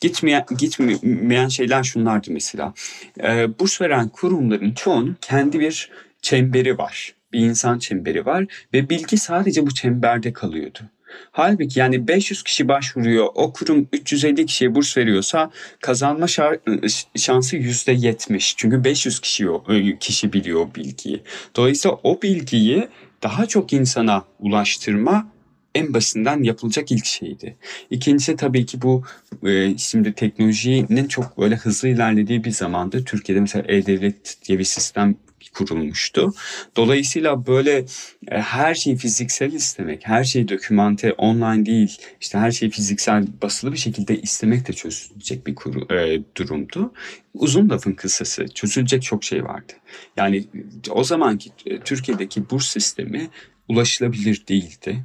Gitmeyen, 0.00 0.44
gitmeyen 0.58 1.48
şeyler 1.48 1.82
şunlardı 1.82 2.30
mesela. 2.30 2.74
E, 3.22 3.58
burs 3.58 3.80
veren 3.80 4.08
kurumların 4.08 4.72
çoğunun 4.72 5.16
kendi 5.20 5.60
bir 5.60 5.90
çemberi 6.22 6.78
var. 6.78 7.14
Bir 7.32 7.40
insan 7.40 7.78
çemberi 7.78 8.26
var 8.26 8.46
ve 8.74 8.90
bilgi 8.90 9.18
sadece 9.18 9.66
bu 9.66 9.74
çemberde 9.74 10.32
kalıyordu. 10.32 10.78
Halbuki 11.32 11.80
yani 11.80 12.08
500 12.08 12.42
kişi 12.42 12.68
başvuruyor, 12.68 13.26
o 13.34 13.52
kurum 13.52 13.88
350 13.92 14.46
kişiye 14.46 14.74
burs 14.74 14.96
veriyorsa 14.96 15.50
kazanma 15.80 16.26
şansı 17.16 17.56
%70. 17.56 18.54
Çünkü 18.56 18.84
500 18.84 19.20
kişi, 19.20 19.46
kişi 20.00 20.32
biliyor 20.32 20.60
o 20.60 20.74
bilgiyi. 20.74 21.22
Dolayısıyla 21.56 21.98
o 22.02 22.22
bilgiyi 22.22 22.88
daha 23.22 23.46
çok 23.46 23.72
insana 23.72 24.24
ulaştırma 24.38 25.28
en 25.74 25.94
basitinden 25.94 26.42
yapılacak 26.42 26.92
ilk 26.92 27.06
şeydi. 27.06 27.56
İkincisi 27.90 28.36
tabii 28.36 28.66
ki 28.66 28.82
bu 28.82 29.04
e, 29.46 29.78
şimdi 29.78 30.12
teknolojinin 30.12 31.08
çok 31.08 31.38
böyle 31.38 31.56
hızlı 31.56 31.88
ilerlediği 31.88 32.44
bir 32.44 32.50
zamanda 32.50 33.04
Türkiye'de 33.04 33.40
mesela 33.40 33.64
e-devlet 33.68 34.36
diye 34.48 34.58
bir 34.58 34.64
sistem 34.64 35.16
kurulmuştu. 35.54 36.34
Dolayısıyla 36.76 37.46
böyle 37.46 37.84
e, 38.28 38.40
her 38.40 38.74
şeyi 38.74 38.96
fiziksel 38.96 39.52
istemek, 39.52 40.08
her 40.08 40.24
şeyi 40.24 40.48
dokümante 40.48 41.12
online 41.12 41.66
değil, 41.66 41.96
işte 42.20 42.38
her 42.38 42.50
şeyi 42.50 42.70
fiziksel 42.70 43.26
basılı 43.42 43.72
bir 43.72 43.78
şekilde 43.78 44.20
istemek 44.20 44.68
de 44.68 44.72
çözülecek 44.72 45.46
bir 45.46 45.54
kuru, 45.54 45.94
e, 45.94 46.22
durumdu. 46.36 46.92
Uzun 47.34 47.68
lafın 47.68 47.92
kısası 47.92 48.46
çözülecek 48.54 49.02
çok 49.02 49.24
şey 49.24 49.44
vardı. 49.44 49.72
Yani 50.16 50.44
o 50.90 51.04
zamanki 51.04 51.50
e, 51.66 51.80
Türkiye'deki 51.80 52.50
burs 52.50 52.68
sistemi 52.68 53.28
ulaşılabilir 53.68 54.46
değildi 54.48 55.04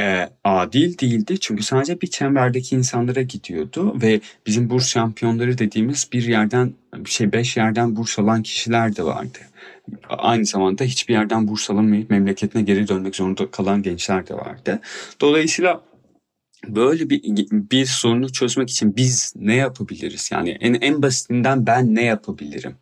e, 0.00 0.28
adil 0.44 0.98
değildi 0.98 1.40
çünkü 1.40 1.62
sadece 1.62 2.00
bir 2.00 2.06
çemberdeki 2.06 2.76
insanlara 2.76 3.22
gidiyordu 3.22 4.02
ve 4.02 4.20
bizim 4.46 4.70
burs 4.70 4.88
şampiyonları 4.88 5.58
dediğimiz 5.58 6.08
bir 6.12 6.22
yerden 6.22 6.74
şey 7.06 7.32
beş 7.32 7.56
yerden 7.56 7.96
burs 7.96 8.18
alan 8.18 8.42
kişiler 8.42 8.96
de 8.96 9.02
vardı. 9.04 9.38
Aynı 10.08 10.46
zamanda 10.46 10.84
hiçbir 10.84 11.14
yerden 11.14 11.48
burs 11.48 11.70
alamayıp 11.70 12.10
memleketine 12.10 12.62
geri 12.62 12.88
dönmek 12.88 13.16
zorunda 13.16 13.50
kalan 13.50 13.82
gençler 13.82 14.26
de 14.28 14.34
vardı. 14.34 14.80
Dolayısıyla 15.20 15.84
böyle 16.68 17.10
bir 17.10 17.22
bir 17.50 17.86
sorunu 17.86 18.32
çözmek 18.32 18.70
için 18.70 18.96
biz 18.96 19.32
ne 19.36 19.54
yapabiliriz? 19.54 20.30
Yani 20.32 20.50
en 20.60 20.74
en 20.74 21.02
basitinden 21.02 21.66
ben 21.66 21.94
ne 21.94 22.04
yapabilirim? 22.04 22.76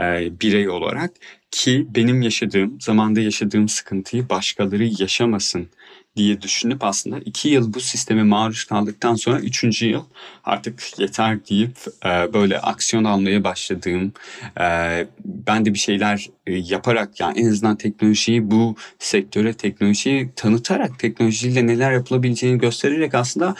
E, 0.00 0.40
birey 0.40 0.68
olarak 0.68 1.10
ki 1.50 1.86
benim 1.94 2.22
yaşadığım, 2.22 2.80
zamanda 2.80 3.20
yaşadığım 3.20 3.68
sıkıntıyı 3.68 4.28
başkaları 4.28 4.84
yaşamasın 4.84 5.68
diye 6.16 6.42
düşünüp 6.42 6.84
aslında 6.84 7.18
iki 7.18 7.48
yıl 7.48 7.74
bu 7.74 7.80
sisteme 7.80 8.22
maruz 8.22 8.64
kaldıktan 8.64 9.14
sonra 9.14 9.40
üçüncü 9.40 9.86
yıl 9.86 10.04
artık 10.44 10.98
yeter 10.98 11.46
deyip 11.46 11.76
e, 12.04 12.32
böyle 12.32 12.60
aksiyon 12.60 13.04
almaya 13.04 13.44
başladığım 13.44 14.12
e, 14.60 15.06
ben 15.24 15.64
de 15.64 15.74
bir 15.74 15.78
şeyler 15.78 16.30
e, 16.46 16.54
yaparak 16.54 17.20
yani 17.20 17.40
en 17.40 17.46
azından 17.46 17.76
teknolojiyi 17.76 18.50
bu 18.50 18.76
sektöre 18.98 19.54
teknolojiyi 19.54 20.30
tanıtarak 20.36 20.98
teknolojiyle 20.98 21.66
neler 21.66 21.92
yapılabileceğini 21.92 22.58
göstererek 22.58 23.14
aslında 23.14 23.54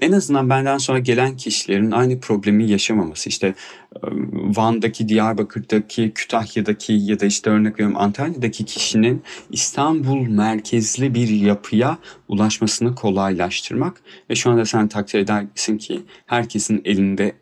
en 0.00 0.12
azından 0.12 0.50
benden 0.50 0.78
sonra 0.78 0.98
gelen 0.98 1.36
kişilerin 1.36 1.90
aynı 1.90 2.20
problemi 2.20 2.70
yaşamaması. 2.70 3.28
İşte 3.28 3.54
Van'daki, 4.32 5.08
Diyarbakır'daki, 5.08 6.12
Kütahya'daki 6.14 6.92
ya 6.92 7.20
da 7.20 7.26
işte 7.26 7.50
örnek 7.50 7.74
veriyorum 7.74 7.96
Antalya'daki 7.98 8.64
kişinin 8.64 9.22
İstanbul 9.50 10.28
merkezli 10.28 11.14
bir 11.14 11.28
yapıya 11.28 11.98
ulaşmasını 12.28 12.94
kolaylaştırmak 12.94 14.02
ve 14.30 14.34
şu 14.34 14.50
anda 14.50 14.66
sen 14.66 14.88
takdir 14.88 15.18
edersin 15.18 15.78
ki 15.78 16.02
herkesin 16.26 16.82
elinde 16.84 17.32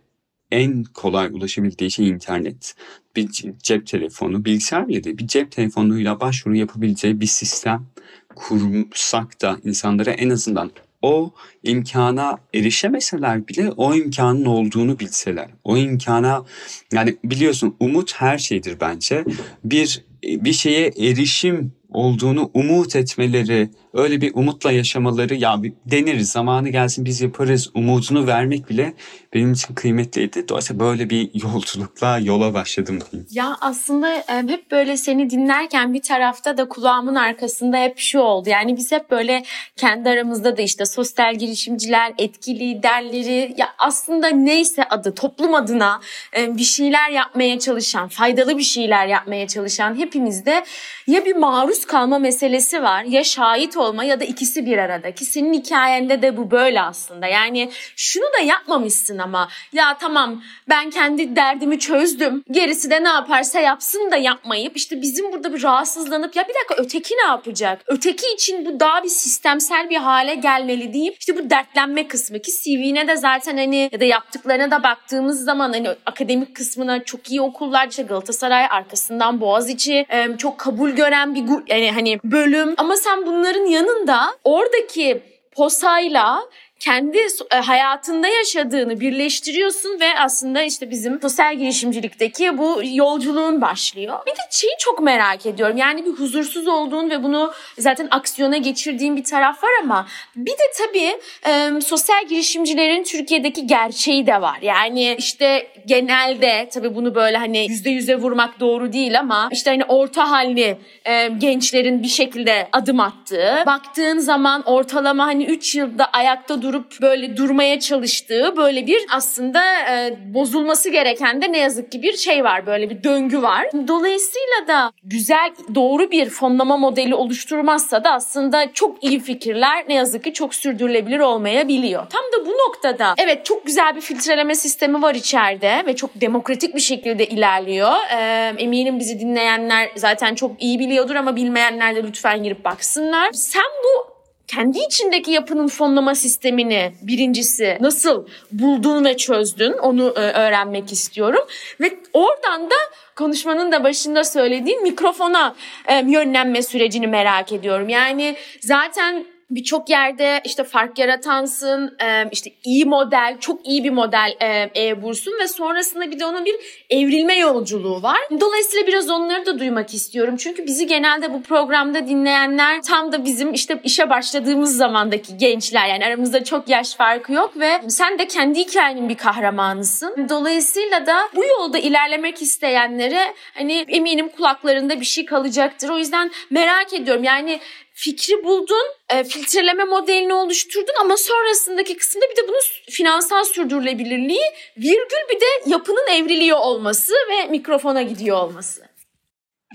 en 0.50 0.84
kolay 0.84 1.26
ulaşabildiği 1.26 1.90
şey 1.90 2.08
internet. 2.08 2.74
Bir 3.16 3.28
cep 3.62 3.86
telefonu, 3.86 4.44
bilgisayar 4.44 4.88
bile 4.88 5.04
değil, 5.04 5.18
bir 5.18 5.26
cep 5.26 5.52
telefonuyla 5.52 6.20
başvuru 6.20 6.56
yapabileceği 6.56 7.20
bir 7.20 7.26
sistem 7.26 7.86
kursak 8.34 9.42
da 9.42 9.58
insanlara 9.64 10.10
en 10.10 10.30
azından 10.30 10.70
o 11.02 11.32
imkana 11.62 12.38
erişemeseler 12.54 13.48
bile 13.48 13.70
o 13.70 13.94
imkanın 13.94 14.44
olduğunu 14.44 14.98
bilseler. 14.98 15.48
O 15.64 15.76
imkana 15.76 16.44
yani 16.92 17.16
biliyorsun 17.24 17.76
umut 17.80 18.14
her 18.14 18.38
şeydir 18.38 18.76
bence. 18.80 19.24
Bir 19.64 20.04
bir 20.22 20.52
şeye 20.52 20.86
erişim 20.86 21.72
olduğunu 21.88 22.50
umut 22.54 22.96
etmeleri, 22.96 23.70
öyle 23.94 24.20
bir 24.20 24.34
umutla 24.34 24.72
yaşamaları 24.72 25.34
ya 25.34 25.62
bir 25.62 25.72
deneriz 25.86 26.32
zamanı 26.32 26.68
gelsin 26.68 27.04
biz 27.04 27.20
yaparız 27.20 27.70
umudunu 27.74 28.26
vermek 28.26 28.70
bile 28.70 28.94
benim 29.34 29.52
için 29.52 29.74
kıymetliydi. 29.74 30.48
Dolayısıyla 30.48 30.80
böyle 30.80 31.10
bir 31.10 31.30
yolculukla 31.42 32.18
yola 32.18 32.54
başladım. 32.54 32.98
Ya 33.30 33.56
aslında 33.60 34.24
hep 34.26 34.70
böyle 34.70 34.96
seni 34.96 35.30
dinlerken 35.30 35.94
bir 35.94 36.02
tarafta 36.02 36.56
da 36.56 36.68
kulağımın 36.68 37.14
arkasında 37.14 37.76
hep 37.76 37.98
şu 37.98 38.18
oldu. 38.18 38.48
Yani 38.48 38.76
biz 38.76 38.92
hep 38.92 39.10
böyle 39.10 39.42
kendi 39.76 40.08
aramızda 40.08 40.56
da 40.56 40.62
işte 40.62 40.86
sosyal 40.86 41.34
girişimciler, 41.34 42.12
etki 42.18 42.58
liderleri 42.58 43.54
ya 43.56 43.68
aslında 43.78 44.28
neyse 44.28 44.84
adı 44.84 45.14
toplum 45.14 45.54
adına 45.54 46.00
bir 46.36 46.64
şeyler 46.64 47.10
yapmaya 47.10 47.58
çalışan, 47.58 48.08
faydalı 48.08 48.58
bir 48.58 48.62
şeyler 48.62 49.06
yapmaya 49.06 49.46
çalışan 49.48 49.94
hepimizde 49.98 50.64
ya 51.06 51.24
bir 51.24 51.36
maruz 51.36 51.84
kalma 51.84 52.18
meselesi 52.18 52.82
var 52.82 53.02
ya 53.02 53.24
şahit 53.24 53.76
olma 53.82 54.04
ya 54.04 54.20
da 54.20 54.24
ikisi 54.24 54.66
bir 54.66 54.78
arada 54.78 55.14
ki 55.14 55.24
senin 55.24 55.52
hikayende 55.52 56.22
de 56.22 56.36
bu 56.36 56.50
böyle 56.50 56.80
aslında. 56.80 57.26
Yani 57.26 57.70
şunu 57.96 58.24
da 58.38 58.44
yapmamışsın 58.44 59.18
ama 59.18 59.48
ya 59.72 59.96
tamam 59.98 60.42
ben 60.68 60.90
kendi 60.90 61.36
derdimi 61.36 61.78
çözdüm 61.78 62.44
gerisi 62.50 62.90
de 62.90 63.04
ne 63.04 63.08
yaparsa 63.08 63.60
yapsın 63.60 64.10
da 64.10 64.16
yapmayıp 64.16 64.76
işte 64.76 65.02
bizim 65.02 65.32
burada 65.32 65.54
bir 65.54 65.62
rahatsızlanıp 65.62 66.36
ya 66.36 66.44
bir 66.48 66.54
dakika 66.54 66.74
öteki 66.78 67.14
ne 67.14 67.26
yapacak? 67.26 67.80
Öteki 67.86 68.26
için 68.34 68.66
bu 68.66 68.80
daha 68.80 69.02
bir 69.02 69.08
sistemsel 69.08 69.90
bir 69.90 69.96
hale 69.96 70.34
gelmeli 70.34 70.92
deyip 70.92 71.16
işte 71.20 71.36
bu 71.36 71.50
dertlenme 71.50 72.08
kısmı 72.08 72.38
ki 72.38 72.52
CV'ne 72.52 73.08
de 73.08 73.16
zaten 73.16 73.56
hani 73.56 73.88
ya 73.92 74.00
da 74.00 74.04
yaptıklarına 74.04 74.70
da 74.70 74.82
baktığımız 74.82 75.44
zaman 75.44 75.72
hani 75.72 75.88
akademik 76.06 76.56
kısmına 76.56 77.04
çok 77.04 77.30
iyi 77.30 77.40
okullar 77.40 77.88
işte 77.88 78.02
Galatasaray 78.02 78.66
arkasından 78.70 79.40
Boğaziçi 79.40 80.06
çok 80.38 80.58
kabul 80.58 80.90
gören 80.90 81.34
bir 81.34 81.44
yani 81.68 81.90
hani 81.90 82.18
bölüm 82.24 82.74
ama 82.76 82.96
sen 82.96 83.26
bunların 83.26 83.66
yanında 83.72 84.36
oradaki 84.44 85.22
posayla 85.52 86.42
kendi 86.82 87.18
e, 87.50 87.56
hayatında 87.56 88.28
yaşadığını 88.28 89.00
birleştiriyorsun 89.00 90.00
ve 90.00 90.18
aslında 90.18 90.62
işte 90.62 90.90
bizim 90.90 91.20
sosyal 91.20 91.56
girişimcilikteki 91.56 92.58
bu 92.58 92.80
yolculuğun 92.84 93.60
başlıyor. 93.60 94.18
Bir 94.26 94.32
de 94.32 94.40
şeyi 94.50 94.72
çok 94.78 95.02
merak 95.02 95.46
ediyorum. 95.46 95.76
Yani 95.76 96.06
bir 96.06 96.10
huzursuz 96.10 96.68
olduğun 96.68 97.10
ve 97.10 97.22
bunu 97.22 97.52
zaten 97.78 98.08
aksiyona 98.10 98.56
geçirdiğin 98.56 99.16
bir 99.16 99.24
taraf 99.24 99.64
var 99.64 99.70
ama 99.82 100.06
bir 100.36 100.50
de 100.50 100.62
tabii 100.78 101.16
e, 101.46 101.80
sosyal 101.80 102.26
girişimcilerin 102.28 103.04
Türkiye'deki 103.04 103.66
gerçeği 103.66 104.26
de 104.26 104.40
var. 104.40 104.58
Yani 104.62 105.16
işte 105.18 105.66
genelde 105.86 106.68
tabii 106.72 106.94
bunu 106.94 107.14
böyle 107.14 107.36
hani 107.36 107.66
yüzde 107.68 107.90
yüze 107.90 108.16
vurmak 108.16 108.60
doğru 108.60 108.92
değil 108.92 109.18
ama 109.18 109.48
işte 109.52 109.70
hani 109.70 109.84
orta 109.84 110.30
halli 110.30 110.78
e, 111.04 111.28
gençlerin 111.28 112.02
bir 112.02 112.08
şekilde 112.08 112.68
adım 112.72 113.00
attığı, 113.00 113.62
baktığın 113.66 114.18
zaman 114.18 114.62
ortalama 114.62 115.26
hani 115.26 115.44
3 115.44 115.74
yılda 115.74 116.04
ayakta 116.04 116.62
dur 116.62 116.71
durup 116.72 117.00
böyle 117.02 117.36
durmaya 117.36 117.80
çalıştığı 117.80 118.56
böyle 118.56 118.86
bir 118.86 119.00
aslında 119.10 119.62
e, 119.90 120.16
bozulması 120.34 120.90
gereken 120.90 121.42
de 121.42 121.52
ne 121.52 121.58
yazık 121.58 121.92
ki 121.92 122.02
bir 122.02 122.16
şey 122.16 122.44
var. 122.44 122.66
Böyle 122.66 122.90
bir 122.90 123.02
döngü 123.04 123.42
var. 123.42 123.66
Dolayısıyla 123.88 124.68
da 124.68 124.92
güzel 125.04 125.50
doğru 125.74 126.10
bir 126.10 126.30
fonlama 126.30 126.76
modeli 126.76 127.14
oluşturmazsa 127.14 128.04
da 128.04 128.12
aslında 128.12 128.72
çok 128.72 129.04
iyi 129.04 129.20
fikirler 129.20 129.84
ne 129.88 129.94
yazık 129.94 130.24
ki 130.24 130.32
çok 130.32 130.54
sürdürülebilir 130.54 131.18
olmayabiliyor. 131.18 132.06
Tam 132.10 132.22
da 132.22 132.46
bu 132.46 132.50
noktada 132.50 133.14
evet 133.18 133.46
çok 133.46 133.66
güzel 133.66 133.96
bir 133.96 134.00
filtreleme 134.00 134.54
sistemi 134.54 135.02
var 135.02 135.14
içeride 135.14 135.82
ve 135.86 135.96
çok 135.96 136.20
demokratik 136.20 136.74
bir 136.74 136.80
şekilde 136.80 137.26
ilerliyor. 137.26 137.92
Ee, 138.16 138.54
eminim 138.58 138.98
bizi 138.98 139.20
dinleyenler 139.20 139.90
zaten 139.96 140.34
çok 140.34 140.62
iyi 140.62 140.78
biliyordur 140.78 141.14
ama 141.14 141.36
bilmeyenler 141.36 141.96
de 141.96 142.02
lütfen 142.02 142.42
girip 142.42 142.64
baksınlar. 142.64 143.32
Sen 143.32 143.62
bu 143.84 144.11
kendi 144.54 144.78
içindeki 144.78 145.30
yapının 145.30 145.68
fonlama 145.68 146.14
sistemini 146.14 146.92
birincisi 147.02 147.78
nasıl 147.80 148.26
buldun 148.52 149.04
ve 149.04 149.16
çözdün 149.16 149.72
onu 149.72 150.14
e, 150.16 150.20
öğrenmek 150.20 150.92
istiyorum. 150.92 151.46
Ve 151.80 151.98
oradan 152.12 152.70
da 152.70 152.74
konuşmanın 153.16 153.72
da 153.72 153.84
başında 153.84 154.24
söylediğin 154.24 154.82
mikrofona 154.82 155.54
e, 155.88 156.04
yönlenme 156.06 156.62
sürecini 156.62 157.06
merak 157.06 157.52
ediyorum. 157.52 157.88
Yani 157.88 158.36
zaten 158.60 159.24
birçok 159.54 159.90
yerde 159.90 160.40
işte 160.44 160.64
fark 160.64 160.98
yaratansın, 160.98 161.96
işte 162.32 162.50
iyi 162.64 162.84
model, 162.84 163.36
çok 163.40 163.66
iyi 163.66 163.84
bir 163.84 163.90
model 163.90 164.36
e-bursun 164.76 165.34
ve 165.40 165.48
sonrasında 165.48 166.10
bir 166.10 166.18
de 166.18 166.26
onun 166.26 166.44
bir 166.44 166.54
evrilme 166.90 167.38
yolculuğu 167.38 168.02
var. 168.02 168.18
Dolayısıyla 168.40 168.86
biraz 168.86 169.10
onları 169.10 169.46
da 169.46 169.58
duymak 169.58 169.94
istiyorum. 169.94 170.36
Çünkü 170.36 170.66
bizi 170.66 170.86
genelde 170.86 171.32
bu 171.32 171.42
programda 171.42 172.08
dinleyenler 172.08 172.82
tam 172.82 173.12
da 173.12 173.24
bizim 173.24 173.52
işte 173.54 173.80
işe 173.84 174.10
başladığımız 174.10 174.76
zamandaki 174.76 175.36
gençler. 175.36 175.86
Yani 175.86 176.06
aramızda 176.06 176.44
çok 176.44 176.68
yaş 176.68 176.94
farkı 176.94 177.32
yok 177.32 177.52
ve 177.56 177.80
sen 177.88 178.18
de 178.18 178.28
kendi 178.28 178.58
hikayenin 178.58 179.08
bir 179.08 179.16
kahramanısın. 179.16 180.28
Dolayısıyla 180.28 181.06
da 181.06 181.16
bu 181.36 181.44
yolda 181.44 181.78
ilerlemek 181.78 182.42
isteyenlere 182.42 183.34
hani 183.54 183.84
eminim 183.88 184.28
kulaklarında 184.28 185.00
bir 185.00 185.04
şey 185.04 185.24
kalacaktır. 185.24 185.88
O 185.88 185.98
yüzden 185.98 186.30
merak 186.50 186.92
ediyorum. 186.92 187.24
Yani 187.24 187.60
fikri 188.02 188.44
buldun, 188.44 188.86
e, 189.10 189.24
filtreleme 189.24 189.84
modelini 189.84 190.34
oluşturdun 190.34 190.94
ama 191.00 191.16
sonrasındaki 191.16 191.96
kısımda 191.96 192.24
bir 192.30 192.36
de 192.36 192.48
bunun 192.48 192.60
finansal 192.90 193.44
sürdürülebilirliği, 193.44 194.44
virgül 194.76 195.28
bir 195.30 195.40
de 195.40 195.44
yapının 195.66 196.06
evriliyor 196.10 196.58
olması 196.58 197.12
ve 197.30 197.46
mikrofona 197.46 198.02
gidiyor 198.02 198.36
olması. 198.36 198.91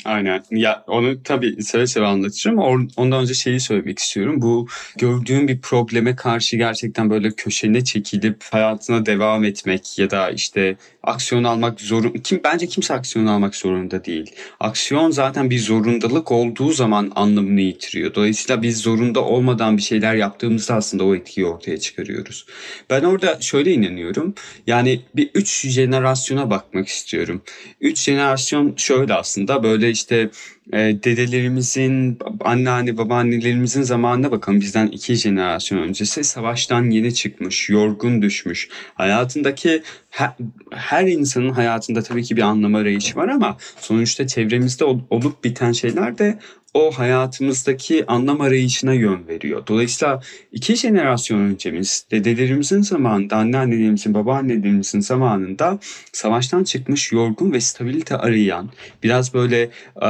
Aynen. 0.06 0.44
Ya 0.52 0.84
onu 0.88 1.24
tabii 1.24 1.64
seve 1.64 1.88
seve 1.88 2.06
anlatacağım. 2.06 2.58
Ondan 2.98 3.22
önce 3.22 3.34
şeyi 3.34 3.60
söylemek 3.60 4.00
istiyorum. 4.00 4.42
Bu 4.42 4.68
gördüğüm 4.98 5.48
bir 5.48 5.62
probleme 5.62 6.16
karşı 6.16 6.58
gerçekten 6.58 7.10
böyle 7.10 7.32
köşene 7.32 7.84
çekilip 7.84 8.44
hayatına 8.52 9.06
devam 9.06 9.44
etmek 9.44 10.00
ya 10.00 10.10
da 10.10 10.30
işte 10.30 10.76
aksiyon 11.04 11.44
almak 11.44 11.82
zorun 11.82 12.14
kim 12.14 12.42
bence 12.44 12.68
kimse 12.68 12.94
aksiyon 12.94 13.26
almak 13.26 13.56
zorunda 13.56 14.06
değil. 14.06 14.32
Aksiyon 14.60 15.12
zaten 15.12 15.50
bir 15.50 15.60
zorundalık 15.60 16.32
olduğu 16.32 16.72
zaman 16.72 17.12
anlamını 17.16 17.62
yitiriyor. 17.62 18.14
Dolayısıyla 18.16 18.62
biz 18.62 18.78
zorunda 18.78 19.24
olmadan 19.24 19.78
bir 19.78 19.82
şeyler 19.82 20.16
yaptığımızda 20.16 20.76
aslında 20.76 21.04
o 21.06 21.16
etkiyi 21.16 21.48
ortaya 21.48 21.80
çıkarıyoruz. 21.80 22.46
Ben 22.90 23.04
orada 23.04 23.38
şöyle 23.42 23.72
inanıyorum. 23.74 24.34
Yani 24.68 25.02
bir 25.16 25.30
üç 25.34 25.68
jenerasyona 25.68 26.50
bakmak 26.50 26.88
istiyorum. 26.88 27.42
Üç 27.82 28.00
jenerasyon 28.04 28.74
şöyle 28.78 29.14
aslında 29.14 29.64
böyle 29.64 29.87
işte 29.90 30.30
e, 30.74 30.78
dedelerimizin, 30.78 32.20
anneanne, 32.40 32.98
babaannelerimizin 32.98 33.82
zamanına 33.82 34.32
bakalım 34.32 34.62
bizden 34.62 34.88
iki 34.88 35.16
jenerasyon 35.16 35.80
öncesi 35.80 36.24
savaştan 36.24 36.90
yeni 36.90 37.14
çıkmış, 37.14 37.70
yorgun 37.70 38.22
düşmüş. 38.22 38.70
Hayatındaki 38.94 39.84
her, 40.10 40.32
her 40.72 41.08
insanın 41.08 41.50
hayatında 41.50 42.02
tabii 42.02 42.24
ki 42.24 42.38
bir 42.38 42.42
anlam 42.42 42.76
arayışı 42.76 43.16
var 43.16 43.28
ama 43.28 43.58
sonuçta 43.80 44.28
çevremizde 44.28 44.86
olup 44.86 45.44
biten 45.44 45.72
şeyler 45.72 46.18
de 46.18 46.40
o 46.74 46.92
hayatımızdaki 46.92 48.06
anlam 48.08 48.42
arayışına 48.42 48.94
yön 48.94 49.28
veriyor. 49.28 49.68
Dolayısıyla 49.68 50.22
iki 50.52 50.76
jenerasyon 50.76 51.40
öncemiz, 51.40 52.06
dedelerimizin 52.12 52.82
zamanında, 52.82 53.36
anneannelerimizin, 53.36 54.14
babaannelerimizin 54.14 55.00
zamanında 55.00 55.80
savaştan 56.14 56.64
çıkmış 56.64 57.12
yorgun 57.12 57.52
ve 57.52 57.62
stabilite 57.62 58.18
arayan, 58.18 58.70
biraz 59.04 59.34
böyle 59.34 59.70
e, 60.02 60.08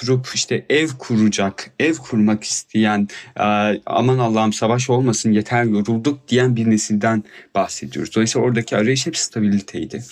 oturup 0.00 0.26
işte 0.34 0.66
ev 0.70 0.88
kuracak, 0.98 1.70
ev 1.78 1.94
kurmak 1.94 2.44
isteyen, 2.44 3.08
e, 3.36 3.42
aman 3.86 4.18
Allah'ım 4.18 4.52
savaş 4.52 4.90
olmasın 4.90 5.32
yeter 5.32 5.64
yorulduk 5.64 6.28
diyen 6.28 6.56
bir 6.56 6.70
nesilden 6.70 7.24
bahsediyoruz. 7.54 8.14
Dolayısıyla 8.14 8.46
oradaki 8.46 8.76
arayış 8.76 9.06
hep 9.06 9.16
stabiliteydi. 9.16 10.04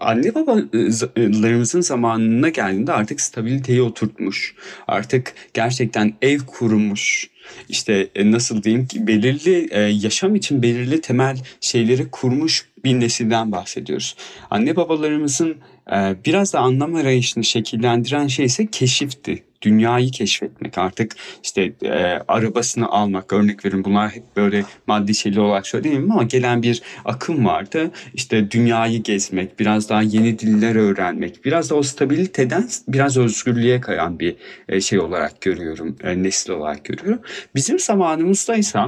Anne 0.00 0.34
babalarımızın 0.34 1.80
zamanına 1.80 2.48
geldiğinde 2.48 2.92
artık 2.92 3.20
stabiliteyi 3.20 3.82
oturtmuş. 3.82 4.54
Artık 4.88 5.34
gerçekten 5.54 6.14
ev 6.22 6.40
kurmuş. 6.46 7.31
İşte 7.68 8.08
e, 8.14 8.30
nasıl 8.30 8.62
diyeyim 8.62 8.86
ki 8.86 9.06
belirli 9.06 9.68
e, 9.70 9.80
yaşam 9.80 10.34
için 10.34 10.62
belirli 10.62 11.00
temel 11.00 11.38
şeyleri 11.60 12.10
kurmuş 12.10 12.68
bir 12.84 13.00
nesilden 13.00 13.52
bahsediyoruz. 13.52 14.16
Anne 14.50 14.76
babalarımızın 14.76 15.56
e, 15.92 16.16
biraz 16.24 16.52
da 16.52 16.60
anlam 16.60 16.94
arayışını 16.94 17.44
şekillendiren 17.44 18.26
şey 18.26 18.44
ise 18.44 18.66
keşifti 18.66 19.42
dünyayı 19.62 20.10
keşfetmek 20.10 20.78
artık 20.78 21.16
işte 21.42 21.72
e, 21.84 22.18
arabasını 22.28 22.88
almak 22.88 23.32
örnek 23.32 23.64
verin 23.64 23.84
bunlar 23.84 24.10
hep 24.10 24.22
böyle 24.36 24.64
maddi 24.86 25.14
şeyli 25.14 25.40
olarak 25.40 25.66
söyleyeyim 25.66 26.12
ama 26.12 26.22
gelen 26.22 26.62
bir 26.62 26.82
akım 27.04 27.46
vardı. 27.46 27.90
İşte 28.14 28.50
dünyayı 28.50 29.02
gezmek, 29.02 29.60
biraz 29.60 29.88
daha 29.88 30.02
yeni 30.02 30.38
diller 30.38 30.74
öğrenmek, 30.74 31.44
biraz 31.44 31.70
da 31.70 31.74
o 31.74 31.82
stabiliteden 31.82 32.68
biraz 32.88 33.16
özgürlüğe 33.16 33.80
kayan 33.80 34.18
bir 34.18 34.36
e, 34.68 34.80
şey 34.80 35.00
olarak 35.00 35.40
görüyorum, 35.40 35.96
e, 36.04 36.22
nesil 36.22 36.50
olarak 36.50 36.84
görüyorum. 36.84 37.20
Bizim 37.54 37.78
zamanımızda 37.78 38.56
ise 38.56 38.78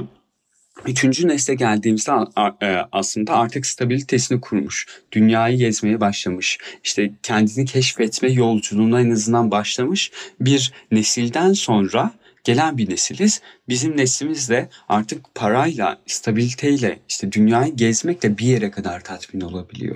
Üçüncü 0.87 1.27
nesle 1.27 1.55
geldiğimizde 1.55 2.11
e, 2.61 2.81
aslında 2.91 3.33
artık 3.33 3.65
stabilitesini 3.65 4.41
kurmuş. 4.41 4.87
Dünyayı 5.11 5.57
gezmeye 5.57 6.01
başlamış. 6.01 6.57
işte 6.83 7.11
kendini 7.23 7.65
keşfetme 7.65 8.29
yolculuğuna 8.29 9.01
en 9.01 9.11
azından 9.11 9.51
başlamış 9.51 10.11
bir 10.39 10.73
nesilden 10.91 11.53
sonra 11.53 12.11
gelen 12.43 12.77
bir 12.77 12.89
nesiliz. 12.89 13.41
Bizim 13.69 13.97
neslimiz 13.97 14.49
de 14.49 14.69
artık 14.89 15.35
parayla, 15.35 16.01
stabiliteyle, 16.07 16.99
işte 17.09 17.31
dünyayı 17.31 17.75
gezmekle 17.75 18.37
bir 18.37 18.45
yere 18.45 18.71
kadar 18.71 19.03
tatmin 19.03 19.41
olabiliyor. 19.41 19.95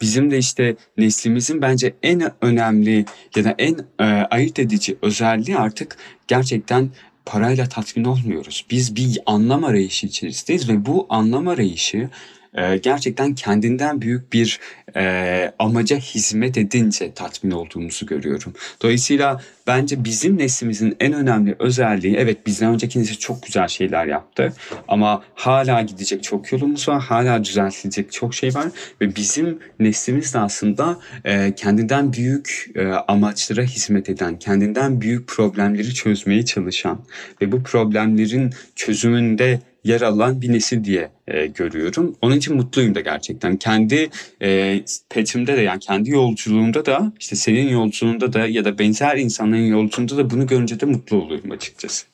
Bizim 0.00 0.30
de 0.30 0.38
işte 0.38 0.76
neslimizin 0.96 1.62
bence 1.62 1.94
en 2.02 2.32
önemli 2.40 3.04
ya 3.36 3.44
da 3.44 3.54
en 3.58 3.76
e, 3.98 4.04
ayırt 4.04 4.58
edici 4.58 4.96
özelliği 5.02 5.56
artık 5.56 5.96
gerçekten 6.28 6.90
parayla 7.26 7.68
tatmin 7.68 8.04
olmuyoruz. 8.04 8.66
Biz 8.70 8.96
bir 8.96 9.18
anlam 9.26 9.64
arayışı 9.64 10.06
içerisindeyiz 10.06 10.68
ve 10.68 10.86
bu 10.86 11.06
anlam 11.08 11.48
arayışı 11.48 12.10
e, 12.54 12.76
gerçekten 12.76 13.34
kendinden 13.34 14.00
büyük 14.00 14.32
bir 14.32 14.60
e, 14.96 15.52
amaca 15.58 15.96
hizmet 15.96 16.58
edince 16.58 17.12
tatmin 17.14 17.50
olduğumuzu 17.50 18.06
görüyorum. 18.06 18.54
Dolayısıyla 18.82 19.40
bence 19.66 20.04
bizim 20.04 20.38
neslimizin 20.38 20.96
en 21.00 21.12
önemli 21.12 21.56
özelliği 21.58 22.16
evet 22.16 22.46
bizden 22.46 22.72
önceki 22.72 23.00
nesil 23.00 23.16
çok 23.16 23.42
güzel 23.42 23.68
şeyler 23.68 24.06
yaptı 24.06 24.52
ama 24.88 25.22
hala 25.34 25.82
gidecek 25.82 26.22
çok 26.22 26.52
yolumuz 26.52 26.88
var. 26.88 27.02
Hala 27.02 27.44
düzeltilecek 27.44 28.12
çok 28.12 28.34
şey 28.34 28.54
var 28.54 28.68
ve 29.00 29.16
bizim 29.16 29.58
neslimiz 29.80 30.34
de 30.34 30.38
aslında 30.38 30.98
e, 31.24 31.54
kendinden 31.54 32.12
büyük 32.12 32.70
e, 32.74 32.86
amaçlara 32.86 33.62
hizmet 33.62 34.08
eden, 34.08 34.38
kendinden 34.38 35.00
büyük 35.00 35.28
problemleri 35.28 35.94
çözmeye 35.94 36.44
çalışan 36.44 37.00
ve 37.42 37.52
bu 37.52 37.62
problemlerin 37.62 38.54
çözümünde 38.76 39.60
yer 39.84 40.00
alan 40.00 40.42
bir 40.42 40.52
nesil 40.52 40.84
diye 40.84 41.10
e, 41.28 41.46
görüyorum. 41.46 42.16
Onun 42.22 42.36
için 42.36 42.56
mutluyum 42.56 42.94
da 42.94 43.00
gerçekten. 43.00 43.56
Kendi 43.56 44.10
e, 44.42 44.80
petimde 45.08 45.56
de 45.56 45.60
yani 45.60 45.80
kendi 45.80 46.10
yolculuğumda 46.10 46.86
da 46.86 47.12
işte 47.20 47.36
senin 47.36 47.68
yolculuğunda 47.68 48.32
da 48.32 48.46
ya 48.46 48.64
da 48.64 48.78
benzer 48.78 49.16
insanların 49.16 49.66
yolculuğunda 49.66 50.16
da 50.16 50.30
bunu 50.30 50.46
görünce 50.46 50.80
de 50.80 50.86
mutlu 50.86 51.16
oluyorum 51.16 51.50
açıkçası. 51.50 52.06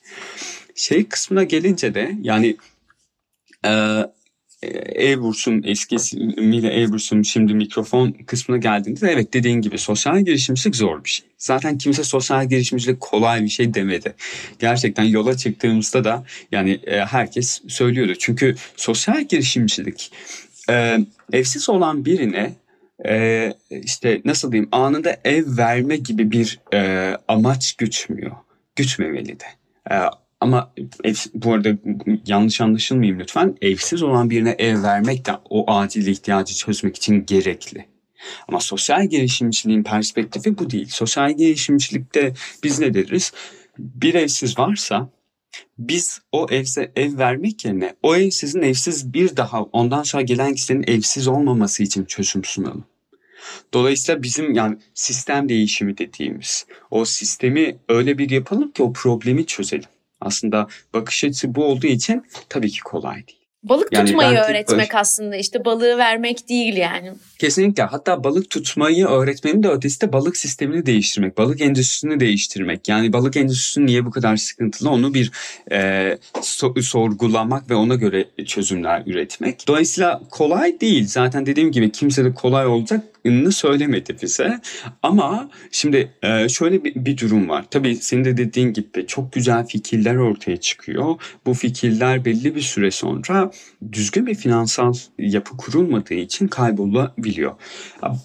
Şey 0.75 1.07
kısmına 1.07 1.43
gelince 1.43 1.93
de 1.93 2.11
yani 2.21 2.57
e, 3.65 3.71
e-bursum 4.63 5.61
eski 5.65 5.95
ismiyle 5.95 6.81
e-bursum 6.81 7.25
şimdi 7.25 7.53
mikrofon 7.53 8.11
kısmına 8.11 8.59
geldiğinde 8.59 9.01
de 9.01 9.11
evet 9.11 9.33
dediğin 9.33 9.61
gibi 9.61 9.77
sosyal 9.77 10.21
girişimcilik 10.21 10.75
zor 10.75 11.03
bir 11.03 11.09
şey. 11.09 11.27
Zaten 11.37 11.77
kimse 11.77 12.03
sosyal 12.03 12.49
girişimcilik 12.49 12.99
kolay 12.99 13.43
bir 13.43 13.49
şey 13.49 13.73
demedi. 13.73 14.13
Gerçekten 14.59 15.03
yola 15.03 15.37
çıktığımızda 15.37 16.03
da 16.03 16.23
yani 16.51 16.79
e, 16.87 16.99
herkes 16.99 17.61
söylüyordu. 17.67 18.13
Çünkü 18.19 18.55
sosyal 18.75 19.23
girişimcilik 19.23 20.11
e, 20.69 20.97
evsiz 21.33 21.69
olan 21.69 22.05
birine 22.05 22.53
e, 23.05 23.53
işte 23.69 24.21
nasıl 24.25 24.51
diyeyim 24.51 24.69
anında 24.71 25.17
ev 25.23 25.57
verme 25.57 25.97
gibi 25.97 26.31
bir 26.31 26.59
amaç 27.27 27.73
gütmüyor. 27.73 28.31
Gütmemeli 28.75 29.39
de. 29.39 29.45
E, 29.91 29.95
ama 30.39 30.73
ev, 31.03 31.13
bu 31.33 31.53
arada 31.53 31.69
yanlış 32.25 32.61
anlaşılmayayım 32.61 33.19
lütfen. 33.19 33.55
Evsiz 33.61 34.03
olan 34.03 34.29
birine 34.29 34.51
ev 34.51 34.83
vermek 34.83 35.25
de 35.25 35.31
o 35.49 35.71
acil 35.71 36.07
ihtiyacı 36.07 36.55
çözmek 36.55 36.95
için 36.95 37.25
gerekli. 37.25 37.85
Ama 38.47 38.59
sosyal 38.59 39.07
girişimciliğin 39.07 39.83
perspektifi 39.83 40.57
bu 40.57 40.69
değil. 40.69 40.87
Sosyal 40.89 41.37
girişimcilikte 41.37 42.33
biz 42.63 42.79
ne 42.79 42.93
deriz? 42.93 43.31
Bir 43.77 44.13
evsiz 44.13 44.59
varsa 44.59 45.09
biz 45.77 46.19
o 46.31 46.47
evse 46.49 46.91
ev 46.95 47.17
vermek 47.17 47.65
yerine 47.65 47.95
o 48.03 48.15
evsizin 48.15 48.61
evsiz 48.61 49.13
bir 49.13 49.37
daha 49.37 49.63
ondan 49.63 50.03
sonra 50.03 50.23
gelen 50.23 50.53
kişinin 50.53 50.83
evsiz 50.87 51.27
olmaması 51.27 51.83
için 51.83 52.05
çözüm 52.05 52.43
sunalım. 52.43 52.85
Dolayısıyla 53.73 54.23
bizim 54.23 54.53
yani 54.53 54.77
sistem 54.93 55.49
değişimi 55.49 55.97
dediğimiz 55.97 56.65
o 56.91 57.05
sistemi 57.05 57.77
öyle 57.89 58.17
bir 58.17 58.29
yapalım 58.29 58.71
ki 58.71 58.83
o 58.83 58.93
problemi 58.93 59.45
çözelim. 59.45 59.89
Aslında 60.21 60.67
bakış 60.93 61.23
açısı 61.23 61.55
bu 61.55 61.65
olduğu 61.65 61.87
için 61.87 62.25
tabii 62.49 62.69
ki 62.69 62.79
kolay 62.79 63.27
değil. 63.27 63.37
Balık 63.63 63.93
yani 63.93 64.05
tutmayı 64.05 64.37
öğretmek 64.37 64.89
öyle... 64.89 64.99
aslında 64.99 65.35
işte 65.35 65.65
balığı 65.65 65.97
vermek 65.97 66.49
değil 66.49 66.77
yani. 66.77 67.11
Kesinlikle 67.39 67.83
hatta 67.83 68.23
balık 68.23 68.49
tutmayı 68.49 69.07
öğretmenin 69.07 69.63
de 69.63 69.69
ötesi 69.69 70.01
de 70.01 70.13
balık 70.13 70.37
sistemini 70.37 70.85
değiştirmek, 70.85 71.37
balık 71.37 71.61
endüstrisini 71.61 72.19
değiştirmek. 72.19 72.89
Yani 72.89 73.13
balık 73.13 73.37
endüstrisi 73.37 73.85
niye 73.85 74.05
bu 74.05 74.11
kadar 74.11 74.37
sıkıntılı 74.37 74.89
onu 74.89 75.13
bir 75.13 75.31
e, 75.71 75.77
so- 76.33 76.81
sorgulamak 76.81 77.69
ve 77.69 77.75
ona 77.75 77.95
göre 77.95 78.25
çözümler 78.45 79.03
üretmek. 79.05 79.67
Dolayısıyla 79.67 80.21
kolay 80.29 80.81
değil. 80.81 81.07
Zaten 81.07 81.45
dediğim 81.45 81.71
gibi 81.71 81.91
kimse 81.91 82.25
de 82.25 82.33
kolay 82.33 82.67
olacak 82.67 83.03
söylemedi 83.51 84.15
bize. 84.21 84.59
Ama 85.03 85.49
şimdi 85.71 86.11
e, 86.23 86.49
şöyle 86.49 86.83
bir, 86.83 86.95
bir 86.95 87.17
durum 87.17 87.49
var. 87.49 87.65
Tabii 87.71 87.95
senin 87.95 88.25
de 88.25 88.37
dediğin 88.37 88.73
gibi 88.73 89.07
çok 89.07 89.33
güzel 89.33 89.67
fikirler 89.67 90.15
ortaya 90.15 90.57
çıkıyor. 90.57 91.15
Bu 91.45 91.53
fikirler 91.53 92.25
belli 92.25 92.55
bir 92.55 92.61
süre 92.61 92.91
sonra 92.91 93.51
düzgün 93.91 94.27
bir 94.27 94.35
finansal 94.35 94.93
yapı 95.19 95.57
kurulmadığı 95.57 96.13
için 96.13 96.47
kaybolabiliyor. 96.47 97.55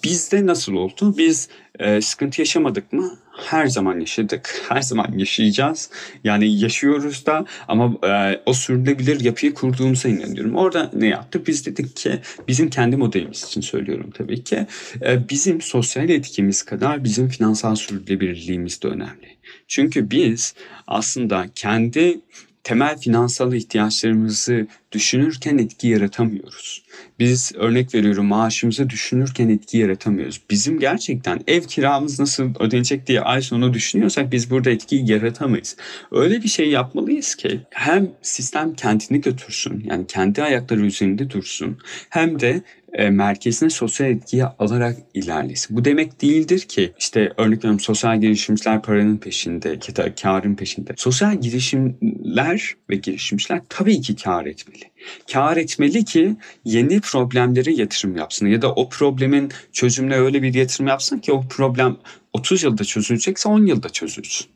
Bizde 0.03 0.45
nasıl 0.45 0.73
oldu? 0.73 1.15
Biz 1.17 1.49
e, 1.79 2.01
sıkıntı 2.01 2.41
yaşamadık 2.41 2.93
mı? 2.93 3.17
Her 3.33 3.67
zaman 3.67 3.99
yaşadık. 3.99 4.61
Her 4.69 4.81
zaman 4.81 5.17
yaşayacağız. 5.17 5.89
Yani 6.23 6.59
yaşıyoruz 6.59 7.25
da 7.25 7.45
ama 7.67 8.07
e, 8.07 8.41
o 8.45 8.53
sürdürülebilir 8.53 9.19
yapıyı 9.19 9.53
kurduğumuza 9.53 10.09
inanıyorum. 10.09 10.55
Orada 10.55 10.91
ne 10.93 11.07
yaptık? 11.07 11.47
Biz 11.47 11.65
dedik 11.65 11.95
ki 11.95 12.19
bizim 12.47 12.69
kendi 12.69 12.97
modelimiz 12.97 13.43
için 13.43 13.61
söylüyorum 13.61 14.11
tabii 14.13 14.43
ki. 14.43 14.67
E, 15.01 15.29
bizim 15.29 15.61
sosyal 15.61 16.09
etkimiz 16.09 16.63
kadar 16.63 17.03
bizim 17.03 17.29
finansal 17.29 17.75
sürdürülebilirliğimiz 17.75 18.81
de 18.81 18.87
önemli. 18.87 19.37
Çünkü 19.67 20.11
biz 20.11 20.55
aslında 20.87 21.45
kendi 21.55 22.21
temel 22.63 22.97
finansal 22.97 23.53
ihtiyaçlarımızı 23.53 24.67
düşünürken 24.91 25.57
etki 25.57 25.87
yaratamıyoruz. 25.87 26.83
Biz 27.19 27.51
örnek 27.55 27.95
veriyorum 27.95 28.25
maaşımızı 28.25 28.89
düşünürken 28.89 29.49
etki 29.49 29.77
yaratamıyoruz. 29.77 30.41
Bizim 30.49 30.79
gerçekten 30.79 31.39
ev 31.47 31.61
kiramız 31.61 32.19
nasıl 32.19 32.51
ödenecek 32.59 33.07
diye 33.07 33.21
ay 33.21 33.41
sonu 33.41 33.73
düşünüyorsak 33.73 34.31
biz 34.31 34.49
burada 34.49 34.69
etkiyi 34.69 35.11
yaratamayız. 35.11 35.77
Öyle 36.11 36.43
bir 36.43 36.47
şey 36.47 36.69
yapmalıyız 36.69 37.35
ki 37.35 37.61
hem 37.69 38.11
sistem 38.21 38.73
kendini 38.73 39.21
götürsün 39.21 39.83
yani 39.85 40.07
kendi 40.07 40.43
ayakları 40.43 40.85
üzerinde 40.85 41.29
dursun 41.29 41.77
hem 42.09 42.39
de 42.39 42.61
e, 42.93 43.09
merkezine 43.09 43.69
sosyal 43.69 44.09
etkiyi 44.09 44.45
alarak 44.45 44.97
ilerlesin. 45.13 45.77
Bu 45.77 45.85
demek 45.85 46.21
değildir 46.21 46.59
ki 46.59 46.93
işte 46.99 47.33
örnek 47.37 47.57
veriyorum 47.57 47.79
sosyal 47.79 48.21
girişimciler 48.21 48.81
paranın 48.81 49.17
peşinde 49.17 49.79
karın 50.21 50.55
peşinde. 50.55 50.93
Sosyal 50.97 51.41
girişimler 51.41 52.73
ve 52.89 52.95
girişimciler 52.95 53.61
tabii 53.69 54.01
ki 54.01 54.15
kar 54.15 54.45
etmeli. 54.45 54.83
Kar 55.31 55.57
etmeli 55.57 56.05
ki 56.05 56.35
yeni 56.65 57.01
problemlere 57.01 57.73
yatırım 57.73 58.17
yapsın 58.17 58.47
ya 58.47 58.61
da 58.61 58.73
o 58.73 58.89
problemin 58.89 59.51
çözümüne 59.71 60.15
öyle 60.15 60.43
bir 60.43 60.53
yatırım 60.53 60.87
yapsın 60.87 61.19
ki 61.19 61.31
o 61.31 61.43
problem 61.49 61.97
30 62.33 62.63
yılda 62.63 62.83
çözülecekse 62.83 63.49
10 63.49 63.65
yılda 63.65 63.89
çözülsün. 63.89 64.47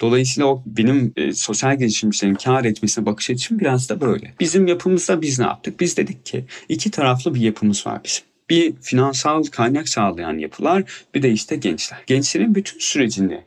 Dolayısıyla 0.00 0.48
o 0.48 0.62
benim 0.66 1.12
e, 1.16 1.32
sosyal 1.32 1.78
girişimcilerin 1.78 2.34
kar 2.34 2.64
etmesine 2.64 3.06
bakış 3.06 3.30
açım 3.30 3.58
biraz 3.58 3.88
da 3.88 4.00
böyle. 4.00 4.34
Bizim 4.40 4.66
yapımızda 4.66 5.22
biz 5.22 5.38
ne 5.38 5.44
yaptık? 5.44 5.80
Biz 5.80 5.96
dedik 5.96 6.26
ki 6.26 6.44
iki 6.68 6.90
taraflı 6.90 7.34
bir 7.34 7.40
yapımız 7.40 7.86
var 7.86 8.00
bizim 8.04 8.33
bir 8.50 8.74
finansal 8.82 9.42
kaynak 9.42 9.88
sağlayan 9.88 10.38
yapılar 10.38 10.84
bir 11.14 11.22
de 11.22 11.30
işte 11.30 11.56
gençler. 11.56 11.98
Gençlerin 12.06 12.54
bütün 12.54 12.78
sürecini 12.78 13.44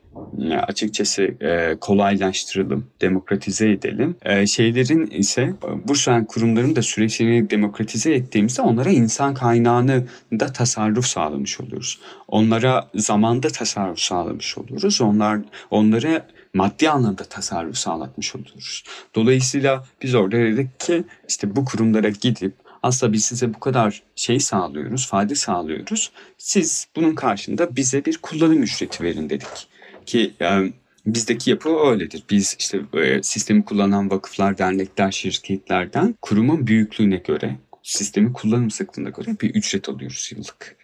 açıkçası 0.67 1.23
e, 1.23 1.77
kolaylaştıralım, 1.81 2.87
demokratize 3.01 3.71
edelim. 3.71 4.15
E, 4.25 4.47
şeylerin 4.47 5.07
ise 5.07 5.53
bu 5.87 5.95
şu 5.95 6.25
kurumların 6.27 6.75
da 6.75 6.81
süreçlerini 6.81 7.49
demokratize 7.49 8.13
ettiğimizde 8.13 8.61
onlara 8.61 8.89
insan 8.89 9.33
kaynağını 9.33 10.03
da 10.31 10.53
tasarruf 10.53 11.05
sağlamış 11.05 11.61
oluyoruz. 11.61 11.99
Onlara 12.27 12.89
zamanda 12.95 13.47
tasarruf 13.49 13.99
sağlamış 13.99 14.57
oluyoruz. 14.57 15.01
Onlar 15.01 15.39
onlara 15.71 16.27
maddi 16.53 16.89
anlamda 16.89 17.23
tasarruf 17.23 17.77
sağlatmış 17.77 18.35
oluyoruz. 18.35 18.83
Dolayısıyla 19.15 19.85
biz 20.01 20.15
orada 20.15 20.37
dedik 20.37 20.79
ki 20.79 21.03
işte 21.29 21.55
bu 21.55 21.65
kurumlara 21.65 22.09
gidip 22.09 22.53
aslında 22.87 23.13
biz 23.13 23.25
size 23.25 23.53
bu 23.53 23.59
kadar 23.59 24.03
şey 24.15 24.39
sağlıyoruz, 24.39 25.07
fayda 25.07 25.35
sağlıyoruz. 25.35 26.11
Siz 26.37 26.87
bunun 26.95 27.15
karşında 27.15 27.75
bize 27.75 28.05
bir 28.05 28.17
kullanım 28.17 28.63
ücreti 28.63 29.03
verin 29.03 29.29
dedik. 29.29 29.67
Ki 30.05 30.33
yani 30.39 30.73
bizdeki 31.05 31.49
yapı 31.49 31.69
öyledir. 31.69 32.23
Biz 32.29 32.55
işte 32.59 32.81
e, 32.93 33.23
sistemi 33.23 33.65
kullanan 33.65 34.11
vakıflar, 34.11 34.57
dernekler, 34.57 35.11
şirketlerden 35.11 36.15
kurumun 36.21 36.67
büyüklüğüne 36.67 37.17
göre, 37.17 37.55
sistemi 37.83 38.33
kullanım 38.33 38.71
sıklığına 38.71 39.09
göre 39.09 39.35
bir 39.41 39.49
ücret 39.49 39.89
alıyoruz 39.89 40.31
yıllık. 40.35 40.77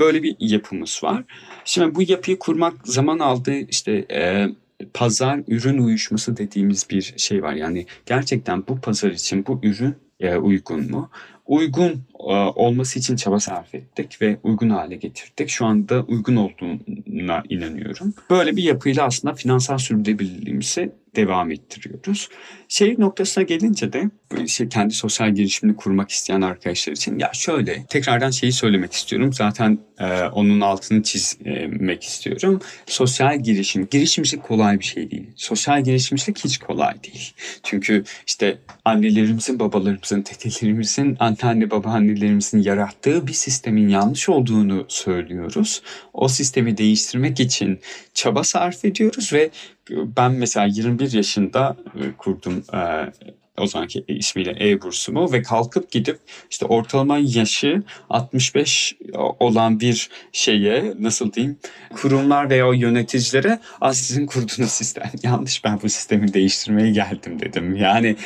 Böyle 0.00 0.22
bir 0.22 0.36
yapımız 0.38 1.00
var. 1.02 1.24
Şimdi 1.64 1.94
bu 1.94 2.02
yapıyı 2.02 2.38
kurmak 2.38 2.74
zaman 2.84 3.18
aldı. 3.18 3.52
İşte 3.54 4.06
e, 4.10 4.48
pazar 4.94 5.40
ürün 5.48 5.78
uyuşması 5.78 6.36
dediğimiz 6.36 6.90
bir 6.90 7.14
şey 7.16 7.42
var. 7.42 7.52
Yani 7.52 7.86
gerçekten 8.06 8.66
bu 8.68 8.80
pazar 8.80 9.10
için 9.10 9.46
bu 9.46 9.60
ürün 9.62 9.94
e, 10.20 10.36
uygun 10.36 10.90
mu? 10.90 11.10
Uygun 11.46 12.02
e, 12.20 12.32
olması 12.34 12.98
için 12.98 13.16
çaba 13.16 13.40
sarf 13.40 13.74
ettik 13.74 14.22
ve 14.22 14.36
uygun 14.42 14.70
hale 14.70 14.96
getirdik. 14.96 15.48
Şu 15.48 15.66
anda 15.66 16.02
uygun 16.02 16.36
olduğuna 16.36 17.42
inanıyorum. 17.48 18.14
Böyle 18.30 18.56
bir 18.56 18.62
yapıyla 18.62 19.04
aslında 19.04 19.34
finansal 19.34 19.78
sürdürülebilirliğimizi 19.78 20.92
devam 21.16 21.50
ettiriyoruz. 21.50 22.28
Şey 22.68 22.94
noktasına 22.98 23.44
gelince 23.44 23.92
de 23.92 24.10
şey, 24.46 24.68
kendi 24.68 24.94
sosyal 24.94 25.34
girişimini 25.34 25.76
kurmak 25.76 26.10
isteyen 26.10 26.40
arkadaşlar 26.40 26.92
için 26.92 27.18
ya 27.18 27.30
şöyle 27.32 27.84
tekrardan 27.86 28.30
şeyi 28.30 28.52
söylemek 28.52 28.92
istiyorum. 28.92 29.32
Zaten 29.32 29.78
e, 29.98 30.22
onun 30.22 30.60
altını 30.60 31.02
çizmek 31.02 32.04
istiyorum. 32.04 32.60
Sosyal 32.86 33.42
girişim, 33.42 33.88
girişimcilik 33.90 34.42
kolay 34.42 34.78
bir 34.78 34.84
şey 34.84 35.10
değil. 35.10 35.30
Sosyal 35.36 35.84
girişimcilik 35.84 36.44
hiç 36.44 36.58
kolay 36.58 36.94
değil. 37.04 37.32
Çünkü 37.62 38.04
işte 38.26 38.58
annelerimizin, 38.84 39.58
babalarımızın, 39.58 40.24
dedelerimizin, 40.24 41.16
anneanne 41.20 41.70
babaannelerimizin 41.70 42.62
yarattığı 42.62 43.26
bir 43.26 43.32
sistemin 43.32 43.88
yanlış 43.88 44.28
olduğunu 44.28 44.84
söylüyoruz. 44.88 45.82
O 46.12 46.28
sistemi 46.28 46.76
değiştirmek 46.76 47.40
için 47.40 47.80
çaba 48.14 48.44
sarf 48.44 48.84
ediyoruz 48.84 49.32
ve 49.32 49.50
ben 49.90 50.32
mesela 50.32 50.66
21 50.66 51.12
yaşında 51.12 51.76
e, 51.96 52.12
kurdum 52.18 52.64
e, 52.74 53.12
o 53.58 53.66
zamanki 53.66 54.04
ismiyle 54.08 54.70
E-bursumu 54.70 55.32
ve 55.32 55.42
kalkıp 55.42 55.90
gidip 55.90 56.18
işte 56.50 56.66
ortalama 56.66 57.18
yaşı 57.18 57.82
65 58.10 58.96
olan 59.40 59.80
bir 59.80 60.10
şeye 60.32 60.94
nasıl 60.98 61.32
diyeyim 61.32 61.58
kurumlar 61.96 62.50
veya 62.50 62.72
yöneticilere 62.74 63.58
az 63.80 63.96
sizin 63.96 64.26
kurduğunuz 64.26 64.70
sistem 64.70 65.10
yanlış 65.22 65.64
ben 65.64 65.80
bu 65.82 65.88
sistemi 65.88 66.34
değiştirmeye 66.34 66.90
geldim 66.90 67.40
dedim. 67.40 67.76
Yani 67.76 68.16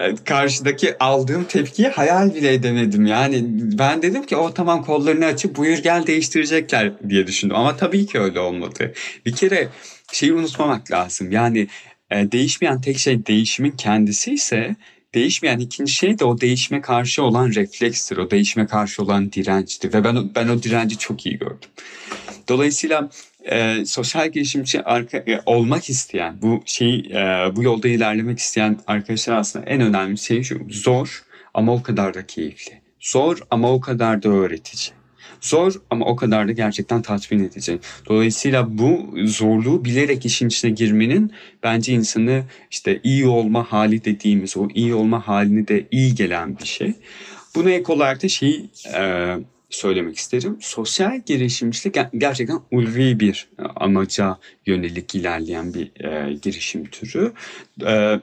e, 0.00 0.14
karşıdaki 0.24 0.98
aldığım 0.98 1.44
tepkiyi 1.44 1.88
hayal 1.88 2.34
bile 2.34 2.54
edemedim. 2.54 3.06
Yani 3.06 3.44
ben 3.78 4.02
dedim 4.02 4.26
ki 4.26 4.36
o 4.36 4.54
tamam 4.54 4.84
kollarını 4.84 5.26
açıp 5.26 5.56
buyur 5.56 5.78
gel 5.78 6.06
değiştirecekler 6.06 6.92
diye 7.08 7.26
düşündüm 7.26 7.56
ama 7.56 7.76
tabii 7.76 8.06
ki 8.06 8.20
öyle 8.20 8.40
olmadı. 8.40 8.92
Bir 9.26 9.32
kere 9.32 9.68
şeyi 10.12 10.32
unutmamak 10.32 10.90
lazım. 10.90 11.30
Yani 11.30 11.66
e, 12.10 12.32
değişmeyen 12.32 12.80
tek 12.80 12.98
şey 12.98 13.26
değişimin 13.26 13.70
kendisi 13.70 14.34
ise 14.34 14.76
değişmeyen 15.14 15.58
ikinci 15.58 15.92
şey 15.92 16.18
de 16.18 16.24
o 16.24 16.40
değişime 16.40 16.80
karşı 16.80 17.22
olan 17.22 17.48
reflekstir. 17.48 18.16
O 18.16 18.30
değişime 18.30 18.66
karşı 18.66 19.02
olan 19.02 19.32
dirençtir 19.32 19.92
ve 19.92 20.04
ben 20.04 20.34
ben 20.34 20.48
o 20.48 20.62
direnci 20.62 20.98
çok 20.98 21.26
iyi 21.26 21.38
gördüm. 21.38 21.70
Dolayısıyla 22.48 23.10
e, 23.44 23.84
sosyal 23.84 24.28
girişimci 24.32 24.82
arka, 24.82 25.18
e, 25.18 25.40
olmak 25.46 25.90
isteyen, 25.90 26.42
bu 26.42 26.62
şey 26.66 26.98
e, 26.98 27.56
bu 27.56 27.62
yolda 27.62 27.88
ilerlemek 27.88 28.38
isteyen 28.38 28.80
arkadaşlar 28.86 29.36
aslında 29.36 29.66
en 29.66 29.80
önemli 29.80 30.18
şey 30.18 30.42
şu. 30.42 30.66
Zor 30.70 31.22
ama 31.54 31.72
o 31.72 31.82
kadar 31.82 32.14
da 32.14 32.26
keyifli. 32.26 32.80
Zor 33.00 33.38
ama 33.50 33.72
o 33.72 33.80
kadar 33.80 34.22
da 34.22 34.28
öğretici. 34.28 34.97
Zor 35.40 35.72
ama 35.90 36.06
o 36.06 36.16
kadar 36.16 36.48
da 36.48 36.52
gerçekten 36.52 37.02
tatmin 37.02 37.44
edici. 37.44 37.78
Dolayısıyla 38.08 38.78
bu 38.78 39.14
zorluğu 39.24 39.84
bilerek 39.84 40.26
işin 40.26 40.48
içine 40.48 40.70
girmenin 40.70 41.32
bence 41.62 41.92
insanı 41.92 42.44
işte 42.70 43.00
iyi 43.02 43.26
olma 43.26 43.72
hali 43.72 44.04
dediğimiz 44.04 44.56
o 44.56 44.68
iyi 44.74 44.94
olma 44.94 45.28
halini 45.28 45.68
de 45.68 45.86
iyi 45.90 46.14
gelen 46.14 46.58
bir 46.58 46.66
şey. 46.66 46.94
Buna 47.54 47.70
ek 47.70 47.92
olarak 47.92 48.22
da 48.22 48.28
şeyi 48.28 48.70
e, 48.94 49.34
söylemek 49.70 50.16
isterim. 50.16 50.56
Sosyal 50.60 51.20
girişimcilik 51.26 51.96
gerçekten 52.18 52.60
ulvi 52.70 53.20
bir 53.20 53.48
amaca 53.76 54.38
yönelik 54.66 55.14
ilerleyen 55.14 55.74
bir 55.74 56.04
e, 56.04 56.34
girişim 56.34 56.84
türü. 56.84 57.32
E, 57.86 58.20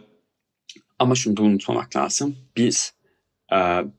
ama 1.00 1.16
şunu 1.16 1.38
da 1.38 1.44
unutmamak 1.44 1.96
lazım. 1.96 2.36
Biz 2.58 2.94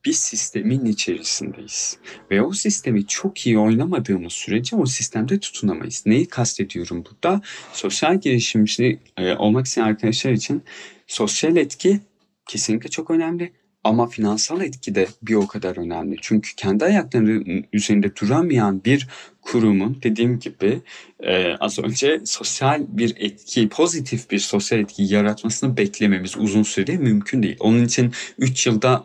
bir 0.04 0.12
sistemin 0.12 0.84
içerisindeyiz. 0.84 1.98
Ve 2.30 2.42
o 2.42 2.52
sistemi 2.52 3.06
çok 3.06 3.46
iyi 3.46 3.58
oynamadığımız 3.58 4.32
sürece 4.32 4.76
o 4.76 4.86
sistemde 4.86 5.40
tutunamayız. 5.40 6.02
Neyi 6.06 6.26
kastediyorum 6.26 7.04
burada? 7.10 7.40
Sosyal 7.72 8.20
girişimci 8.20 8.98
olmak 9.38 9.66
isteyen 9.66 9.86
arkadaşlar 9.86 10.32
için 10.32 10.62
sosyal 11.06 11.56
etki 11.56 12.00
kesinlikle 12.46 12.90
çok 12.90 13.10
önemli. 13.10 13.52
Ama 13.84 14.06
finansal 14.06 14.60
etki 14.60 14.94
de 14.94 15.08
bir 15.22 15.34
o 15.34 15.46
kadar 15.46 15.76
önemli. 15.76 16.16
Çünkü 16.20 16.54
kendi 16.56 16.84
ayaklarının 16.84 17.64
üzerinde 17.72 18.16
duramayan 18.16 18.84
bir 18.84 19.08
kurumun 19.46 19.98
dediğim 20.02 20.38
gibi 20.38 20.80
e, 21.20 21.54
az 21.60 21.78
önce 21.78 22.20
sosyal 22.24 22.82
bir 22.88 23.14
etki, 23.18 23.68
pozitif 23.68 24.30
bir 24.30 24.38
sosyal 24.38 24.80
etki 24.80 25.02
yaratmasını 25.02 25.76
beklememiz 25.76 26.36
uzun 26.36 26.62
sürede 26.62 26.96
mümkün 26.96 27.42
değil. 27.42 27.56
Onun 27.60 27.84
için 27.84 28.12
3 28.38 28.66
yılda 28.66 29.04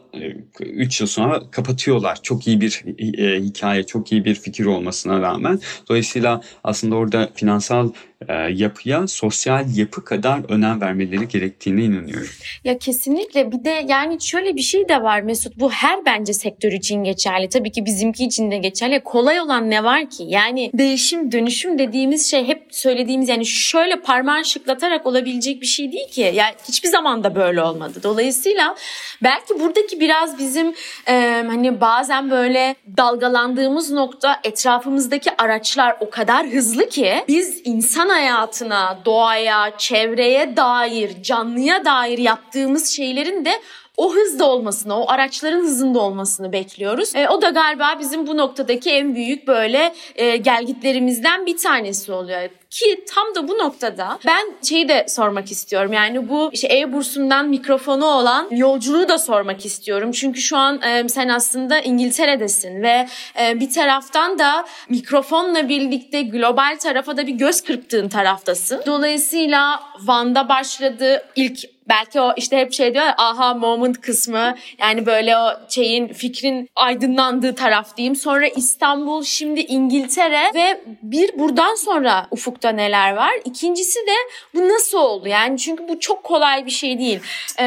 3 0.59 1.01
e, 1.01 1.03
yıl 1.03 1.07
sonra 1.07 1.41
kapatıyorlar. 1.51 2.23
Çok 2.23 2.47
iyi 2.47 2.61
bir 2.61 2.83
e, 3.17 3.41
hikaye, 3.41 3.83
çok 3.83 4.11
iyi 4.11 4.25
bir 4.25 4.35
fikir 4.35 4.65
olmasına 4.65 5.21
rağmen. 5.21 5.59
Dolayısıyla 5.89 6.41
aslında 6.63 6.95
orada 6.95 7.29
finansal 7.35 7.91
e, 8.29 8.33
yapıya 8.33 9.07
sosyal 9.07 9.77
yapı 9.77 10.03
kadar 10.05 10.51
önem 10.51 10.81
vermeleri 10.81 11.27
gerektiğine 11.27 11.83
inanıyorum. 11.83 12.29
Ya 12.63 12.77
kesinlikle 12.77 13.51
bir 13.51 13.65
de 13.65 13.85
yani 13.87 14.21
şöyle 14.21 14.55
bir 14.55 14.61
şey 14.61 14.89
de 14.89 15.03
var 15.03 15.21
Mesut 15.21 15.59
bu 15.59 15.71
her 15.71 16.05
bence 16.05 16.33
sektör 16.33 16.71
için 16.71 17.03
geçerli. 17.03 17.49
Tabii 17.49 17.71
ki 17.71 17.85
bizimki 17.85 18.25
için 18.25 18.51
de 18.51 18.57
geçerli. 18.57 19.01
Kolay 19.03 19.39
olan 19.39 19.69
ne 19.69 19.83
var 19.83 20.09
ki? 20.09 20.23
Yani 20.31 20.71
değişim, 20.73 21.31
dönüşüm 21.31 21.79
dediğimiz 21.79 22.31
şey 22.31 22.47
hep 22.47 22.67
söylediğimiz 22.69 23.29
yani 23.29 23.45
şöyle 23.45 23.95
parmağın 23.95 24.43
şıklatarak 24.43 25.05
olabilecek 25.05 25.61
bir 25.61 25.65
şey 25.65 25.91
değil 25.91 26.09
ki. 26.09 26.31
Yani 26.33 26.53
hiçbir 26.67 26.89
zaman 26.89 27.23
da 27.23 27.35
böyle 27.35 27.63
olmadı. 27.63 27.99
Dolayısıyla 28.03 28.75
belki 29.23 29.59
buradaki 29.59 29.99
biraz 29.99 30.39
bizim 30.39 30.73
e, 31.07 31.43
hani 31.47 31.81
bazen 31.81 32.31
böyle 32.31 32.75
dalgalandığımız 32.97 33.91
nokta 33.91 34.39
etrafımızdaki 34.43 35.31
araçlar 35.37 35.95
o 35.99 36.09
kadar 36.09 36.47
hızlı 36.47 36.89
ki 36.89 37.23
biz 37.27 37.61
insan 37.63 38.09
hayatına, 38.09 38.99
doğaya, 39.05 39.77
çevreye 39.77 40.57
dair, 40.57 41.23
canlıya 41.23 41.85
dair 41.85 42.17
yaptığımız 42.17 42.89
şeylerin 42.89 43.45
de 43.45 43.51
o 43.97 44.13
hızda 44.15 44.49
olmasını, 44.49 44.99
o 45.01 45.11
araçların 45.11 45.61
hızında 45.61 45.99
olmasını 45.99 46.51
bekliyoruz. 46.51 47.15
E, 47.15 47.29
o 47.29 47.41
da 47.41 47.49
galiba 47.49 47.99
bizim 47.99 48.27
bu 48.27 48.37
noktadaki 48.37 48.91
en 48.91 49.15
büyük 49.15 49.47
böyle 49.47 49.93
e, 50.15 50.37
gelgitlerimizden 50.37 51.45
bir 51.45 51.57
tanesi 51.57 52.11
oluyor. 52.11 52.49
Ki 52.71 53.05
tam 53.07 53.35
da 53.35 53.47
bu 53.47 53.57
noktada 53.57 54.19
ben 54.27 54.65
şeyi 54.69 54.89
de 54.89 55.05
sormak 55.09 55.51
istiyorum. 55.51 55.93
Yani 55.93 56.29
bu 56.29 56.49
işte 56.53 56.77
e-bursundan 56.77 57.49
mikrofonu 57.49 58.05
olan 58.05 58.47
yolculuğu 58.51 59.09
da 59.09 59.17
sormak 59.17 59.65
istiyorum. 59.65 60.11
Çünkü 60.11 60.41
şu 60.41 60.57
an 60.57 60.81
e, 60.81 61.09
sen 61.09 61.29
aslında 61.29 61.79
İngiltere'desin 61.79 62.81
ve 62.81 63.07
e, 63.41 63.59
bir 63.59 63.71
taraftan 63.71 64.39
da 64.39 64.65
mikrofonla 64.89 65.69
birlikte 65.69 66.21
global 66.21 66.77
tarafa 66.79 67.17
da 67.17 67.27
bir 67.27 67.33
göz 67.33 67.61
kırptığın 67.61 68.09
taraftasın. 68.09 68.81
Dolayısıyla 68.85 69.79
Van'da 69.99 70.49
başladı 70.49 71.23
ilk 71.35 71.59
belki 71.89 72.21
o 72.21 72.33
işte 72.37 72.57
hep 72.57 72.73
şey 72.73 72.93
diyor 72.93 73.05
ya 73.05 73.15
aha 73.17 73.53
moment 73.53 74.01
kısmı 74.01 74.55
yani 74.79 75.05
böyle 75.05 75.37
o 75.37 75.49
şeyin 75.69 76.07
fikrin 76.07 76.69
aydınlandığı 76.75 77.55
taraf 77.55 77.97
diyeyim. 77.97 78.15
Sonra 78.15 78.47
İstanbul 78.47 79.23
şimdi 79.23 79.59
İngiltere 79.59 80.41
ve 80.55 80.81
bir 81.01 81.39
buradan 81.39 81.75
sonra 81.75 82.27
ufukta 82.61 82.69
neler 82.69 83.13
var. 83.13 83.33
İkincisi 83.45 83.99
de 83.99 84.15
bu 84.53 84.69
nasıl 84.69 84.97
oldu 84.97 85.27
yani 85.27 85.57
çünkü 85.57 85.87
bu 85.87 85.99
çok 85.99 86.23
kolay 86.23 86.65
bir 86.65 86.71
şey 86.71 86.99
değil. 86.99 87.19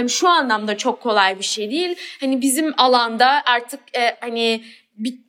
Şu 0.08 0.28
anlamda 0.28 0.76
çok 0.76 1.00
kolay 1.02 1.38
bir 1.38 1.44
şey 1.44 1.70
değil. 1.70 1.96
Hani 2.20 2.40
bizim 2.40 2.74
alanda 2.76 3.42
artık 3.46 3.80
e, 3.96 4.16
hani 4.20 4.60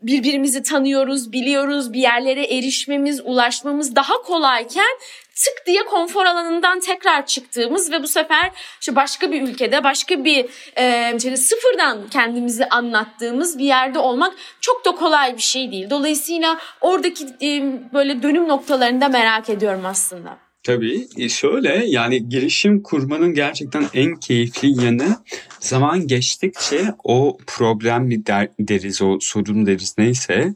birbirimizi 0.02 0.64
tanıyoruz, 0.64 1.32
biliyoruz, 1.32 1.94
bir 1.94 2.02
yerlere 2.02 2.44
erişmemiz, 2.44 3.22
ulaşmamız 3.24 3.96
daha 3.96 4.22
kolayken 4.22 4.98
tık 5.36 5.66
diye 5.66 5.84
konfor 5.84 6.26
alanından 6.26 6.80
tekrar 6.80 7.26
çıktığımız 7.26 7.92
ve 7.92 8.04
bu 8.04 8.08
sefer 8.08 8.52
işte 8.80 8.96
başka 8.96 9.32
bir 9.32 9.42
ülkede, 9.42 9.84
başka 9.84 10.26
bir 10.26 10.46
e, 10.78 11.16
işte 11.18 11.38
sıfırdan 11.38 12.08
kendimizi 12.10 12.66
anlattığımız 12.66 13.58
bir 13.58 13.66
yerde 13.66 14.00
olmak 14.00 14.34
çok 14.62 14.86
da 14.86 14.92
kolay 14.92 15.38
bir 15.38 15.42
şey 15.42 15.72
değil. 15.72 15.90
Dolayısıyla 15.90 16.60
oradaki 16.82 17.26
e, 17.42 17.80
böyle 17.94 18.24
dönüm 18.24 18.48
noktalarını 18.48 19.02
da 19.02 19.08
merak 19.10 19.50
ediyorum 19.50 19.86
aslında. 19.86 20.38
Tabii 20.64 21.08
e, 21.18 21.30
şöyle 21.30 21.86
yani 21.86 22.30
girişim 22.30 22.84
kurmanın 22.84 23.34
gerçekten 23.34 23.86
en 23.94 24.16
keyifli 24.16 24.86
yanı 24.86 25.18
zaman 25.60 26.08
geçtikçe 26.08 26.86
o 27.04 27.38
problem 27.48 28.04
mi 28.04 28.26
der, 28.26 28.50
deriz 28.60 29.02
o 29.02 29.18
sorun 29.22 29.66
deriz 29.66 29.96
neyse 29.98 30.54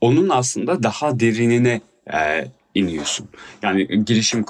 onun 0.00 0.28
aslında 0.28 0.82
daha 0.82 1.20
derinine 1.20 1.80
e, 2.12 2.44
iniyorsun. 2.78 3.28
Yani 3.62 4.04
girişim 4.04 4.44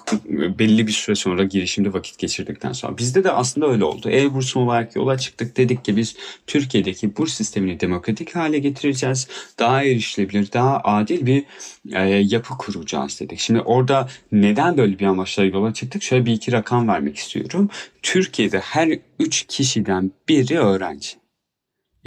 belli 0.59 0.87
bir 0.87 0.93
süre 0.93 1.17
sonra 1.17 1.45
girişimde 1.45 1.93
vakit 1.93 2.19
geçirdikten 2.19 2.73
sonra. 2.73 2.99
Bizde 2.99 3.25
de 3.25 3.31
aslında 3.33 3.67
öyle 3.69 3.85
oldu. 3.85 4.11
E-burs 4.11 4.57
olarak 4.57 4.97
yola 4.97 5.19
çıktık. 5.19 5.57
Dedik 5.57 5.85
ki 5.85 5.97
biz 5.97 6.17
Türkiye'deki 6.47 7.17
burs 7.17 7.35
sistemini 7.35 7.81
demokratik 7.81 8.37
hale 8.37 8.59
getireceğiz. 8.59 9.29
Daha 9.59 9.85
erişilebilir, 9.85 10.53
daha 10.53 10.81
adil 10.85 11.27
bir 11.27 11.45
e, 11.93 12.01
yapı 12.09 12.59
kuracağız 12.59 13.21
dedik. 13.21 13.39
Şimdi 13.39 13.61
orada 13.61 14.09
neden 14.33 14.77
böyle 14.77 14.99
bir 14.99 15.07
amaçla 15.07 15.45
yola 15.45 15.75
çıktık? 15.75 16.03
Şöyle 16.03 16.27
bir 16.27 16.33
iki 16.33 16.53
rakam 16.53 16.89
vermek 16.89 17.17
istiyorum. 17.17 17.71
Türkiye'de 18.03 18.59
her 18.59 18.99
üç 19.19 19.47
kişiden 19.49 20.11
biri 20.29 20.59
öğrenci. 20.59 21.28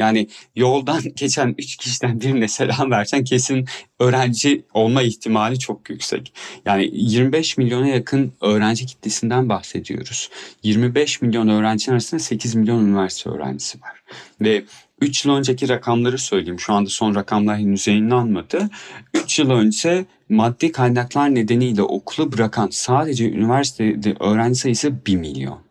Yani 0.01 0.27
yoldan 0.55 1.01
geçen 1.15 1.55
3 1.57 1.75
kişiden 1.75 2.21
birine 2.21 2.47
selam 2.47 2.91
versen 2.91 3.23
kesin 3.23 3.65
öğrenci 3.99 4.65
olma 4.73 5.01
ihtimali 5.01 5.59
çok 5.59 5.89
yüksek. 5.89 6.33
Yani 6.65 6.89
25 6.93 7.57
milyona 7.57 7.87
yakın 7.87 8.33
öğrenci 8.41 8.85
kitlesinden 8.85 9.49
bahsediyoruz. 9.49 10.29
25 10.63 11.21
milyon 11.21 11.47
öğrencinin 11.47 11.93
arasında 11.93 12.19
8 12.19 12.55
milyon 12.55 12.85
üniversite 12.85 13.29
öğrencisi 13.29 13.81
var. 13.81 14.03
Ve 14.41 14.63
3 15.01 15.25
yıl 15.25 15.33
önceki 15.33 15.69
rakamları 15.69 16.17
söyleyeyim. 16.17 16.59
Şu 16.59 16.73
anda 16.73 16.89
son 16.89 17.15
rakamlar 17.15 17.57
henüz 17.57 17.87
yayınlanmadı. 17.87 18.69
3 19.13 19.39
yıl 19.39 19.49
önce 19.49 20.05
maddi 20.29 20.71
kaynaklar 20.71 21.35
nedeniyle 21.35 21.81
okulu 21.81 22.31
bırakan 22.31 22.67
sadece 22.71 23.31
üniversitede 23.31 24.15
öğrenci 24.19 24.59
sayısı 24.59 25.05
1 25.05 25.15
milyon. 25.15 25.70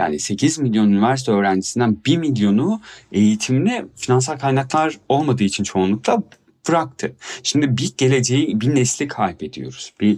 Yani 0.00 0.18
8 0.18 0.58
milyon 0.58 0.88
üniversite 0.88 1.32
öğrencisinden 1.32 1.96
1 2.06 2.16
milyonu 2.16 2.80
eğitimine 3.12 3.84
finansal 3.96 4.38
kaynaklar 4.38 4.98
olmadığı 5.08 5.44
için 5.44 5.64
çoğunlukla 5.64 6.22
bıraktı. 6.68 7.12
Şimdi 7.42 7.76
bir 7.76 7.92
geleceği, 7.98 8.60
bir 8.60 8.74
nesli 8.74 9.08
kaybediyoruz. 9.08 9.92
Bir, 10.00 10.16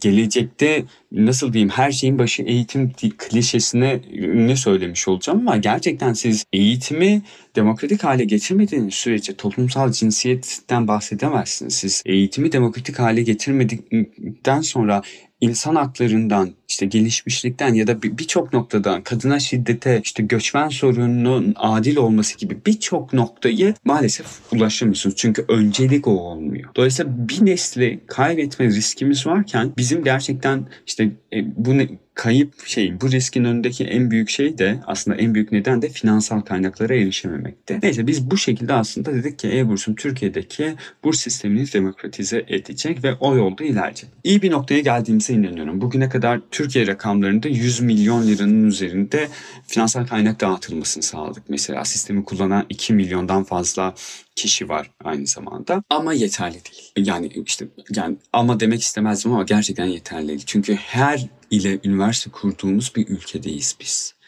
gelecekte 0.00 0.84
nasıl 1.12 1.52
diyeyim 1.52 1.70
her 1.70 1.92
şeyin 1.92 2.18
başı 2.18 2.42
eğitim 2.42 2.92
klişesine 3.18 4.00
ne 4.34 4.56
söylemiş 4.56 5.08
olacağım 5.08 5.38
ama 5.38 5.56
gerçekten 5.56 6.12
siz 6.12 6.44
eğitimi 6.52 7.22
demokratik 7.56 8.04
hale 8.04 8.24
getirmediğiniz 8.24 8.94
sürece 8.94 9.36
toplumsal 9.36 9.92
cinsiyetten 9.92 10.88
bahsedemezsiniz. 10.88 11.74
Siz 11.74 12.02
eğitimi 12.06 12.52
demokratik 12.52 12.98
hale 12.98 13.22
getirmedikten 13.22 14.60
sonra 14.60 15.02
insan 15.40 15.74
haklarından 15.74 16.50
işte 16.68 16.86
gelişmişlikten 16.86 17.74
ya 17.74 17.86
da 17.86 18.02
birçok 18.02 18.52
noktadan 18.52 19.02
kadına 19.02 19.40
şiddete 19.40 20.00
işte 20.04 20.22
göçmen 20.22 20.68
sorununun 20.68 21.54
adil 21.56 21.96
olması 21.96 22.38
gibi 22.38 22.58
birçok 22.66 23.12
noktayı 23.12 23.74
maalesef 23.84 24.26
ulaşamıyorsunuz. 24.52 25.16
Çünkü 25.16 25.44
öncelik 25.48 26.08
o 26.08 26.10
olmuyor. 26.10 26.70
Dolayısıyla 26.76 27.28
bir 27.28 27.46
nesli 27.46 28.00
kaybetme 28.06 28.66
riskimiz 28.66 29.26
varken 29.26 29.72
bizim 29.76 30.04
gerçekten 30.04 30.66
işte 30.86 31.10
e, 31.32 31.36
bu 31.56 31.78
kayıp 32.18 32.66
şey 32.66 33.00
bu 33.00 33.10
riskin 33.10 33.44
önündeki 33.44 33.84
en 33.84 34.10
büyük 34.10 34.30
şey 34.30 34.58
de 34.58 34.80
aslında 34.86 35.16
en 35.16 35.34
büyük 35.34 35.52
neden 35.52 35.82
de 35.82 35.88
finansal 35.88 36.40
kaynaklara 36.40 36.94
erişememekte. 36.94 37.78
Neyse 37.82 38.06
biz 38.06 38.30
bu 38.30 38.36
şekilde 38.36 38.72
aslında 38.72 39.14
dedik 39.14 39.38
ki 39.38 39.58
e-bursun 39.58 39.94
Türkiye'deki 39.94 40.74
burs 41.04 41.20
sistemini 41.20 41.72
demokratize 41.72 42.44
edecek 42.48 43.04
ve 43.04 43.14
o 43.14 43.36
yolda 43.36 43.64
ilerleyecek. 43.64 44.10
İyi 44.24 44.42
bir 44.42 44.50
noktaya 44.50 44.80
geldiğimize 44.80 45.34
inanıyorum. 45.34 45.80
Bugüne 45.80 46.08
kadar 46.08 46.40
Türkiye 46.50 46.86
rakamlarında 46.86 47.48
100 47.48 47.80
milyon 47.80 48.26
liranın 48.26 48.64
üzerinde 48.64 49.28
finansal 49.66 50.06
kaynak 50.06 50.40
dağıtılmasını 50.40 51.02
sağladık. 51.02 51.42
Mesela 51.48 51.84
sistemi 51.84 52.24
kullanan 52.24 52.66
2 52.68 52.92
milyondan 52.92 53.44
fazla 53.44 53.94
kişi 54.38 54.68
var 54.68 54.90
aynı 55.04 55.26
zamanda 55.26 55.82
ama 55.90 56.12
yeterli 56.12 56.54
değil. 56.54 57.08
Yani 57.08 57.32
işte 57.46 57.68
yani 57.96 58.16
ama 58.32 58.60
demek 58.60 58.82
istemezdim 58.82 59.32
ama 59.32 59.42
gerçekten 59.42 59.86
yeterli 59.86 60.28
değil. 60.28 60.42
Çünkü 60.46 60.74
her 60.74 61.26
ile 61.50 61.78
üniversite 61.84 62.30
kurduğumuz 62.30 62.92
bir 62.96 63.08
ülkedeyiz 63.08 63.76
biz 63.80 64.18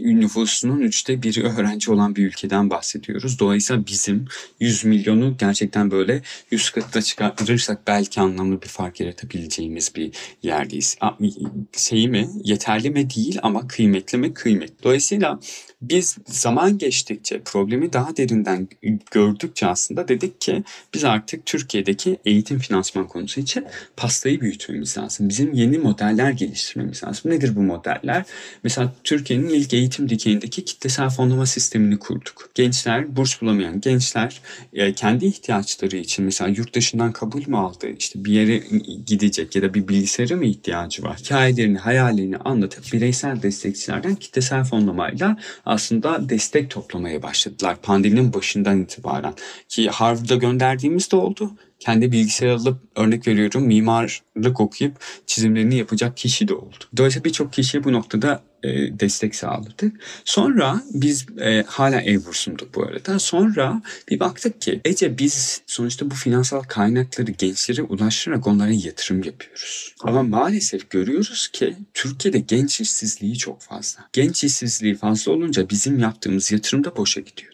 nüfusunun 0.00 0.80
üçte 0.80 1.22
biri 1.22 1.42
öğrenci 1.42 1.90
olan 1.90 2.16
bir 2.16 2.26
ülkeden 2.26 2.70
bahsediyoruz. 2.70 3.38
Dolayısıyla 3.38 3.86
bizim 3.86 4.24
100 4.60 4.84
milyonu 4.84 5.36
gerçekten 5.38 5.90
böyle 5.90 6.22
100 6.50 6.70
katına 6.70 7.02
çıkartırsak 7.02 7.86
belki 7.86 8.20
anlamlı 8.20 8.62
bir 8.62 8.68
fark 8.68 9.00
yaratabileceğimiz 9.00 9.94
bir 9.94 10.10
yerdeyiz. 10.42 10.98
Şeyi 11.76 12.08
mi 12.08 12.28
yeterli 12.44 12.90
mi 12.90 13.10
değil 13.10 13.38
ama 13.42 13.68
kıymetli 13.68 14.18
mi 14.18 14.34
kıymetli. 14.34 14.74
Dolayısıyla 14.82 15.40
biz 15.82 16.16
zaman 16.26 16.78
geçtikçe 16.78 17.40
problemi 17.40 17.92
daha 17.92 18.16
derinden 18.16 18.68
gördükçe 19.10 19.66
aslında 19.66 20.08
dedik 20.08 20.40
ki 20.40 20.64
biz 20.94 21.04
artık 21.04 21.46
Türkiye'deki 21.46 22.18
eğitim 22.24 22.58
finansman 22.58 23.08
konusu 23.08 23.40
için 23.40 23.66
pastayı 23.96 24.40
büyütmemiz 24.40 24.98
lazım. 24.98 25.28
Bizim 25.28 25.52
yeni 25.52 25.78
modeller 25.78 26.30
geliştirmemiz 26.30 27.04
lazım. 27.04 27.30
Nedir 27.30 27.56
bu 27.56 27.62
modeller? 27.62 28.24
Mesela 28.64 28.92
Türkiye'nin 29.04 29.48
ilk 29.48 29.74
eğitim 29.74 30.08
dikeyindeki 30.08 30.64
kitlesel 30.64 31.10
fonlama 31.10 31.46
sistemini 31.46 31.98
kurduk. 31.98 32.50
Gençler, 32.54 33.16
burs 33.16 33.42
bulamayan 33.42 33.80
gençler 33.80 34.40
e, 34.72 34.92
kendi 34.92 35.26
ihtiyaçları 35.26 35.96
için 35.96 36.24
mesela 36.24 36.50
yurt 36.50 36.74
dışından 36.74 37.12
kabul 37.12 37.42
mü 37.46 37.56
aldı, 37.56 37.86
işte 37.98 38.24
bir 38.24 38.32
yere 38.32 38.62
gidecek 39.06 39.56
ya 39.56 39.62
da 39.62 39.74
bir 39.74 39.88
bilgisayara 39.88 40.36
mı 40.36 40.44
ihtiyacı 40.44 41.02
var? 41.02 41.16
Hikayelerini, 41.16 41.78
hayallerini 41.78 42.36
anlatıp 42.36 42.92
bireysel 42.92 43.42
destekçilerden 43.42 44.14
kitlesel 44.14 44.64
fonlamayla 44.64 45.36
aslında 45.66 46.28
destek 46.28 46.70
toplamaya 46.70 47.22
başladılar 47.22 47.76
pandeminin 47.82 48.32
başından 48.32 48.82
itibaren. 48.82 49.34
Ki 49.68 49.88
Harvard'a 49.88 50.34
gönderdiğimiz 50.34 51.12
de 51.12 51.16
oldu. 51.16 51.50
Kendi 51.78 52.12
bilgisayar 52.12 52.48
alıp 52.48 52.78
örnek 52.96 53.28
veriyorum 53.28 53.66
mimarlık 53.66 54.60
okuyup 54.60 54.96
çizimlerini 55.26 55.76
yapacak 55.76 56.16
kişi 56.16 56.48
de 56.48 56.54
oldu. 56.54 56.76
Dolayısıyla 56.96 57.24
birçok 57.24 57.52
kişiye 57.52 57.84
bu 57.84 57.92
noktada 57.92 58.42
e, 58.62 59.00
destek 59.00 59.34
sağladık. 59.34 59.94
Sonra 60.24 60.82
biz 60.90 61.26
e, 61.40 61.64
hala 61.66 62.00
ev 62.00 62.24
bursunduk 62.24 62.74
bu 62.74 62.84
arada. 62.84 63.18
Sonra 63.18 63.82
bir 64.10 64.20
baktık 64.20 64.60
ki 64.60 64.80
Ece 64.84 65.18
biz 65.18 65.62
sonuçta 65.66 66.10
bu 66.10 66.14
finansal 66.14 66.62
kaynakları 66.62 67.30
gençlere 67.30 67.82
ulaştırarak 67.82 68.46
onlara 68.46 68.72
yatırım 68.72 69.22
yapıyoruz. 69.22 69.94
Ama 70.00 70.22
maalesef 70.22 70.90
görüyoruz 70.90 71.48
ki 71.48 71.76
Türkiye'de 71.94 72.38
genç 72.38 72.80
işsizliği 72.80 73.38
çok 73.38 73.62
fazla. 73.62 74.08
Genç 74.12 74.44
işsizliği 74.44 74.94
fazla 74.94 75.32
olunca 75.32 75.70
bizim 75.70 75.98
yaptığımız 75.98 76.52
yatırım 76.52 76.84
da 76.84 76.96
boşa 76.96 77.20
gidiyor. 77.20 77.52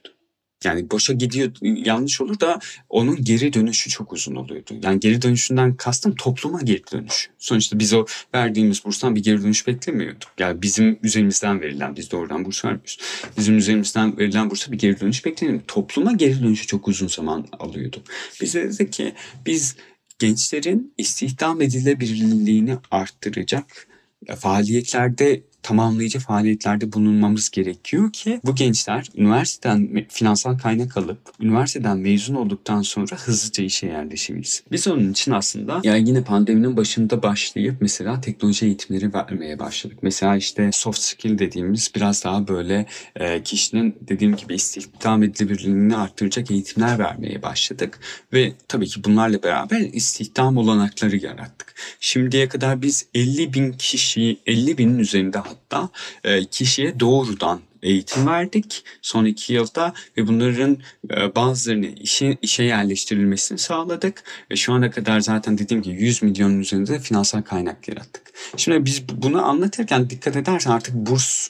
Yani 0.65 0.91
boşa 0.91 1.13
gidiyor 1.13 1.53
yanlış 1.63 2.21
olur 2.21 2.41
da 2.41 2.59
onun 2.89 3.25
geri 3.25 3.53
dönüşü 3.53 3.91
çok 3.91 4.13
uzun 4.13 4.35
oluyordu. 4.35 4.75
Yani 4.83 5.01
geri 5.01 5.23
dönüşünden 5.23 5.77
kastım 5.77 6.15
topluma 6.15 6.61
geri 6.61 6.83
dönüş. 6.93 7.31
Sonuçta 7.39 7.79
biz 7.79 7.93
o 7.93 8.07
verdiğimiz 8.35 8.85
burstan 8.85 9.17
bir 9.17 9.23
geri 9.23 9.43
dönüş 9.43 9.67
beklemiyorduk. 9.67 10.29
Yani 10.39 10.63
bizim 10.63 10.99
üzerimizden 11.03 11.61
verilen, 11.61 11.97
biz 11.97 12.11
doğrudan 12.11 12.45
burs 12.45 12.65
vermiyoruz. 12.65 12.99
Bizim 13.39 13.57
üzerimizden 13.57 14.19
verilen 14.19 14.51
bursa 14.51 14.73
bir 14.73 14.79
geri 14.79 15.01
dönüş 15.01 15.25
beklemiyordu. 15.25 15.65
Topluma 15.69 16.13
geri 16.13 16.43
dönüşü 16.43 16.67
çok 16.67 16.89
uzun 16.89 17.09
zaman 17.09 17.47
alıyordu. 17.59 18.03
Biz 18.41 18.55
de 18.55 18.73
dedik 18.73 18.93
ki 18.93 19.15
biz 19.47 19.77
gençlerin 20.19 20.95
istihdam 20.99 21.63
edilebilirliğini 21.63 22.77
arttıracak 22.91 23.89
faaliyetlerde 24.39 25.43
tamamlayıcı 25.63 26.19
faaliyetlerde 26.19 26.93
bulunmamız 26.93 27.51
gerekiyor 27.51 28.13
ki 28.13 28.41
bu 28.45 28.55
gençler 28.55 29.07
üniversiteden 29.17 30.07
finansal 30.09 30.59
kaynak 30.59 30.97
alıp 30.97 31.19
üniversiteden 31.41 31.99
mezun 31.99 32.35
olduktan 32.35 32.83
sonra 32.83 33.17
hızlıca 33.17 33.65
işe 33.65 33.87
yerleşebilsin. 33.87 34.65
Biz 34.73 34.89
onun 34.89 35.13
için 35.13 35.33
aslında 35.33 35.81
yani 35.85 36.09
yine 36.09 36.23
pandeminin 36.23 36.77
başında 36.77 37.23
başlayıp 37.23 37.77
mesela 37.81 38.21
teknoloji 38.21 38.67
eğitimleri 38.67 39.15
vermeye 39.15 39.59
başladık. 39.59 39.99
Mesela 40.03 40.37
işte 40.37 40.71
soft 40.73 40.99
skill 40.99 41.39
dediğimiz 41.39 41.91
biraz 41.97 42.25
daha 42.25 42.49
böyle 42.49 42.87
e, 43.17 43.43
kişinin 43.43 43.97
dediğim 44.01 44.37
gibi 44.37 44.55
istihdam 44.55 45.23
edilebilirliğini 45.23 45.97
arttıracak 45.97 46.51
eğitimler 46.51 46.99
vermeye 46.99 47.43
başladık. 47.43 47.99
Ve 48.33 48.53
tabii 48.69 48.87
ki 48.87 49.05
bunlarla 49.05 49.43
beraber 49.43 49.81
istihdam 49.81 50.57
olanakları 50.57 51.17
yarattık. 51.17 51.75
Şimdiye 52.01 52.49
kadar 52.49 52.83
biz 52.83 53.07
50 53.15 53.55
bin 53.55 53.73
kişi, 53.73 54.39
50 54.47 54.79
binin 54.79 54.99
üzerinde 54.99 55.39
hatta 55.53 55.89
e, 56.25 56.45
kişiye 56.45 57.01
doğrudan 57.01 57.61
eğitim 57.83 58.27
verdik 58.27 58.85
son 59.03 59.25
iki 59.25 59.53
yılda 59.53 59.95
ve 60.17 60.27
bunların 60.27 60.79
e, 61.11 61.35
bazılarını 61.35 61.87
işe, 61.87 62.39
işe 62.43 62.63
yerleştirilmesini 62.63 63.59
sağladık. 63.59 64.23
Ve 64.51 64.57
şu 64.57 64.73
ana 64.73 64.91
kadar 64.91 65.21
zaten 65.21 65.59
dediğim 65.59 65.83
gibi 65.83 66.03
100 66.03 66.23
milyonun 66.23 66.61
üzerinde 66.61 66.99
finansal 66.99 67.43
kaynak 67.43 67.89
yarattık. 67.89 68.23
Şimdi 68.57 68.85
biz 68.85 69.09
bunu 69.09 69.45
anlatırken 69.45 70.11
dikkat 70.11 70.37
edersen 70.37 70.71
artık 70.71 70.95
burs 70.95 71.49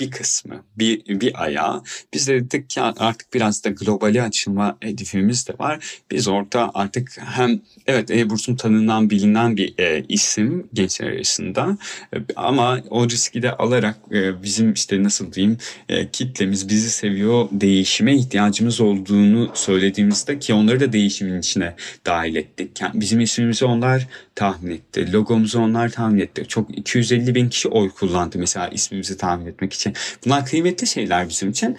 bir 0.00 0.10
kısmı, 0.10 0.64
bir, 0.76 1.20
bir 1.20 1.42
ayağı. 1.42 1.82
Biz 2.14 2.28
de 2.28 2.34
dedik 2.34 2.70
ki 2.70 2.80
artık 2.80 3.34
biraz 3.34 3.64
da 3.64 3.68
globali 3.70 4.22
açılma 4.22 4.76
hedefimiz 4.80 5.48
de 5.48 5.52
var. 5.58 6.00
Biz 6.10 6.28
orada 6.28 6.70
artık 6.74 7.18
hem 7.18 7.60
evet 7.86 8.10
e-bursun 8.10 8.56
tanınan 8.56 9.10
bilinen 9.10 9.56
bir 9.56 9.78
e, 9.78 10.04
isim 10.08 10.66
gençler 10.74 11.06
arasında 11.06 11.78
e, 12.14 12.16
ama 12.36 12.80
o 12.90 13.08
riski 13.08 13.42
de 13.42 13.52
alarak 13.52 13.96
e, 14.12 14.42
bizim 14.42 14.72
işte 14.72 15.02
nasıl 15.02 15.32
diyeyim 15.32 15.58
e, 15.88 16.10
kitlemiz 16.10 16.68
bizi 16.68 16.90
seviyor 16.90 17.48
değişime 17.52 18.16
ihtiyacımız 18.16 18.80
olduğunu 18.80 19.50
söylediğimizde 19.54 20.38
ki 20.38 20.54
onları 20.54 20.80
da 20.80 20.92
değişimin 20.92 21.38
içine 21.38 21.74
dahil 22.06 22.36
ettik. 22.36 22.80
Yani 22.80 23.00
bizim 23.00 23.20
ismimizi 23.20 23.64
onlar 23.64 24.08
tahmin 24.34 24.70
etti. 24.70 25.12
Logomuzu 25.12 25.60
onlar 25.60 25.88
tahmin 25.88 26.20
etti. 26.20 26.44
Çok 26.48 26.78
250 26.78 27.34
bin 27.34 27.48
kişi 27.48 27.68
oy 27.68 27.90
kullandı 27.90 28.38
mesela 28.38 28.68
ismimizi 28.68 29.16
tahmin 29.16 29.46
etmek 29.46 29.72
için. 29.72 29.89
Bunlar 30.24 30.46
kıymetli 30.46 30.86
şeyler 30.86 31.28
bizim 31.28 31.50
için. 31.50 31.76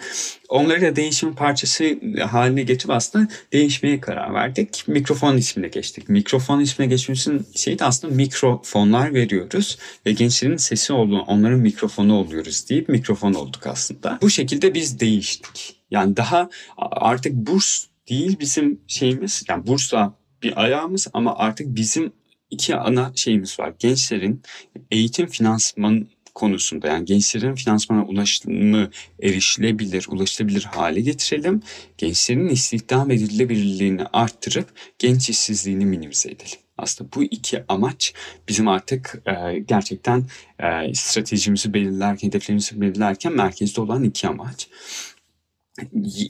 Onları 0.48 0.82
da 0.82 0.96
değişim 0.96 1.34
parçası 1.34 1.98
haline 2.30 2.62
getirip 2.62 2.90
aslında 2.90 3.28
değişmeye 3.52 4.00
karar 4.00 4.34
verdik. 4.34 4.84
Mikrofon 4.86 5.36
ismine 5.36 5.68
geçtik. 5.68 6.08
Mikrofon 6.08 6.60
ismine 6.60 6.88
geçmesinin 6.88 7.46
şeyi 7.56 7.78
de 7.78 7.84
aslında 7.84 8.14
mikrofonlar 8.14 9.14
veriyoruz 9.14 9.78
ve 10.06 10.12
gençlerin 10.12 10.56
sesi 10.56 10.92
olduğunu, 10.92 11.22
onların 11.22 11.58
mikrofonu 11.58 12.14
oluyoruz 12.14 12.68
deyip 12.68 12.88
mikrofon 12.88 13.34
olduk 13.34 13.66
aslında. 13.66 14.18
Bu 14.22 14.30
şekilde 14.30 14.74
biz 14.74 15.00
değiştik. 15.00 15.76
Yani 15.90 16.16
daha 16.16 16.50
artık 16.78 17.32
burs 17.32 17.84
değil 18.08 18.36
bizim 18.40 18.80
şeyimiz. 18.86 19.44
Yani 19.48 19.66
bursa 19.66 20.14
bir 20.42 20.62
ayağımız 20.62 21.08
ama 21.12 21.36
artık 21.36 21.66
bizim 21.74 22.12
iki 22.50 22.76
ana 22.76 23.12
şeyimiz 23.14 23.60
var. 23.60 23.72
Gençlerin 23.78 24.42
eğitim 24.90 25.26
finansman 25.26 26.08
konusunda 26.34 26.88
yani 26.88 27.04
gençlerin 27.04 27.54
finansmana 27.54 28.04
ulaşımı 28.04 28.90
erişilebilir, 29.22 30.06
ulaşılabilir 30.08 30.62
hale 30.62 31.00
getirelim. 31.00 31.62
Gençlerin 31.98 32.48
istihdam 32.48 33.10
edilebilirliğini 33.10 34.04
arttırıp 34.12 34.68
genç 34.98 35.30
işsizliğini 35.30 35.86
minimize 35.86 36.30
edelim. 36.30 36.58
Aslında 36.78 37.10
bu 37.16 37.22
iki 37.22 37.64
amaç 37.68 38.14
bizim 38.48 38.68
artık 38.68 39.22
e, 39.26 39.58
gerçekten 39.58 40.24
e, 40.58 40.94
stratejimizi 40.94 41.74
belirlerken, 41.74 42.28
hedeflerimizi 42.28 42.80
belirlerken 42.80 43.32
merkezde 43.32 43.80
olan 43.80 44.04
iki 44.04 44.28
amaç 44.28 44.68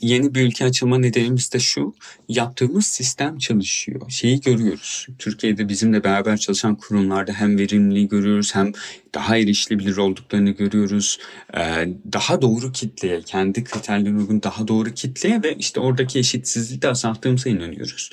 yeni 0.03 0.35
bir 0.35 0.43
ülke 0.43 0.65
açılma 0.65 0.99
nedenimiz 0.99 1.53
de 1.53 1.59
şu. 1.59 1.95
Yaptığımız 2.29 2.87
sistem 2.87 3.39
çalışıyor. 3.39 4.11
Şeyi 4.11 4.41
görüyoruz. 4.41 5.07
Türkiye'de 5.19 5.69
bizimle 5.69 6.05
beraber 6.05 6.37
çalışan 6.37 6.75
kurumlarda 6.75 7.33
hem 7.33 7.59
verimliliği 7.59 8.09
görüyoruz 8.09 8.55
hem 8.55 8.73
daha 9.15 9.37
erişilebilir 9.37 9.97
olduklarını 9.97 10.51
görüyoruz. 10.51 11.19
Ee, 11.57 11.89
daha 12.13 12.43
doğru 12.43 12.73
kitleye, 12.73 13.23
kendi 13.23 13.65
kriterlerine 13.65 14.19
uygun 14.19 14.43
daha 14.43 14.69
doğru 14.69 14.95
kitleye 14.95 15.43
ve 15.43 15.55
işte 15.55 15.81
oradaki 15.81 16.19
eşitsizliği 16.19 16.83
de 16.83 16.89
azalttığımıza 16.89 17.51
inanıyoruz. 17.51 18.11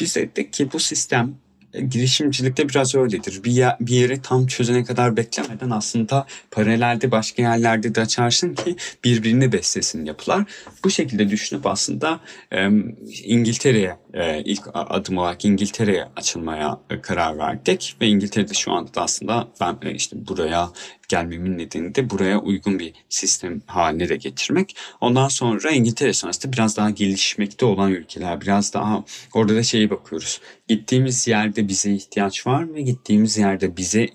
Biz 0.00 0.16
dedik 0.16 0.52
ki 0.52 0.68
bu 0.72 0.78
sistem 0.78 1.34
girişimcilikte 1.72 2.68
biraz 2.68 2.94
öyledir. 2.94 3.44
Bir, 3.44 3.52
yer, 3.52 3.76
bir 3.80 3.94
yeri 3.94 4.22
tam 4.22 4.46
çözene 4.46 4.84
kadar 4.84 5.16
beklemeden 5.16 5.70
aslında 5.70 6.26
paralelde 6.50 7.10
başka 7.10 7.42
yerlerde 7.42 7.94
de 7.94 8.00
açarsın 8.00 8.54
ki 8.54 8.76
birbirini 9.04 9.52
beslesin 9.52 10.04
yapılar. 10.04 10.44
Bu 10.84 10.90
şekilde 10.90 11.28
düşünüp 11.28 11.66
aslında 11.66 12.20
e, 12.52 12.68
İngiltere'ye 13.24 13.96
e, 14.14 14.42
ilk 14.42 14.62
adım 14.74 15.18
olarak 15.18 15.44
İngiltere'ye 15.44 16.04
açılmaya 16.16 16.80
karar 17.02 17.38
verdik 17.38 17.96
ve 18.00 18.06
İngiltere'de 18.06 18.54
şu 18.54 18.72
anda 18.72 18.94
da 18.94 19.02
aslında 19.02 19.48
ben 19.60 19.94
işte 19.94 20.26
buraya 20.28 20.70
gelmemin 21.12 21.58
nedeni 21.58 21.94
de 21.94 22.10
buraya 22.10 22.38
uygun 22.38 22.78
bir 22.78 22.92
sistem 23.08 23.62
haline 23.66 24.08
de 24.08 24.16
getirmek. 24.16 24.76
Ondan 25.00 25.28
sonra 25.28 25.70
İngiltere 25.70 26.12
sonrasında 26.12 26.52
biraz 26.52 26.76
daha 26.76 26.90
gelişmekte 26.90 27.66
olan 27.66 27.90
ülkeler, 27.90 28.40
biraz 28.40 28.74
daha 28.74 29.04
orada 29.34 29.56
da 29.56 29.62
şeye 29.62 29.90
bakıyoruz. 29.90 30.40
Gittiğimiz 30.68 31.28
yerde 31.28 31.68
bize 31.68 31.92
ihtiyaç 31.92 32.46
var 32.46 32.62
mı? 32.64 32.80
Gittiğimiz 32.80 33.38
yerde 33.38 33.76
bize 33.76 34.08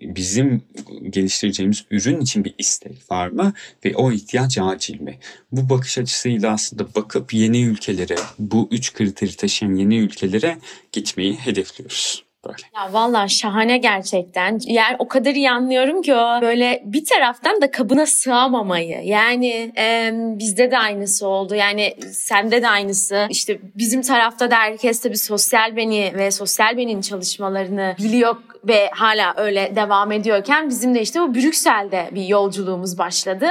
bizim 0.00 0.62
geliştireceğimiz 1.10 1.84
ürün 1.90 2.20
için 2.20 2.44
bir 2.44 2.54
istek 2.58 3.10
var 3.10 3.28
mı 3.28 3.52
ve 3.84 3.96
o 3.96 4.12
ihtiyaç 4.12 4.58
acil 4.58 5.00
mi? 5.00 5.18
Bu 5.52 5.70
bakış 5.70 5.98
açısıyla 5.98 6.52
aslında 6.52 6.94
bakıp 6.94 7.34
yeni 7.34 7.62
ülkelere, 7.62 8.16
bu 8.38 8.68
üç 8.70 8.92
kriteri 8.92 9.36
taşıyan 9.36 9.74
yeni 9.74 9.98
ülkelere 9.98 10.58
gitmeyi 10.92 11.34
hedefliyoruz. 11.34 12.31
Böyle. 12.46 12.62
Ya 12.76 12.92
vallahi 12.92 13.30
şahane 13.30 13.78
gerçekten. 13.78 14.58
Yani 14.64 14.96
o 14.98 15.08
kadar 15.08 15.34
iyi 15.34 15.50
anlıyorum 15.50 16.02
ki 16.02 16.14
o 16.14 16.42
böyle 16.42 16.82
bir 16.84 17.04
taraftan 17.04 17.60
da 17.60 17.70
kabına 17.70 18.06
sığamamayı. 18.06 19.00
Yani 19.04 19.72
e, 19.78 20.10
bizde 20.14 20.70
de 20.70 20.78
aynısı 20.78 21.26
oldu. 21.26 21.54
Yani 21.54 21.94
sende 22.12 22.62
de 22.62 22.68
aynısı. 22.68 23.26
İşte 23.30 23.58
bizim 23.74 24.02
tarafta 24.02 24.50
da 24.50 24.56
herkes 24.56 25.00
tabii 25.00 25.18
sosyal 25.18 25.76
beni 25.76 26.12
ve 26.14 26.30
sosyal 26.30 26.76
benin 26.76 27.00
çalışmalarını 27.00 27.96
biliyor 27.98 28.36
ve 28.64 28.90
hala 28.90 29.34
öyle 29.36 29.76
devam 29.76 30.12
ediyorken 30.12 30.68
bizim 30.68 30.94
de 30.94 31.00
işte 31.00 31.20
bu 31.20 31.34
Brüksel'de 31.34 32.10
bir 32.12 32.24
yolculuğumuz 32.24 32.98
başladı. 32.98 33.46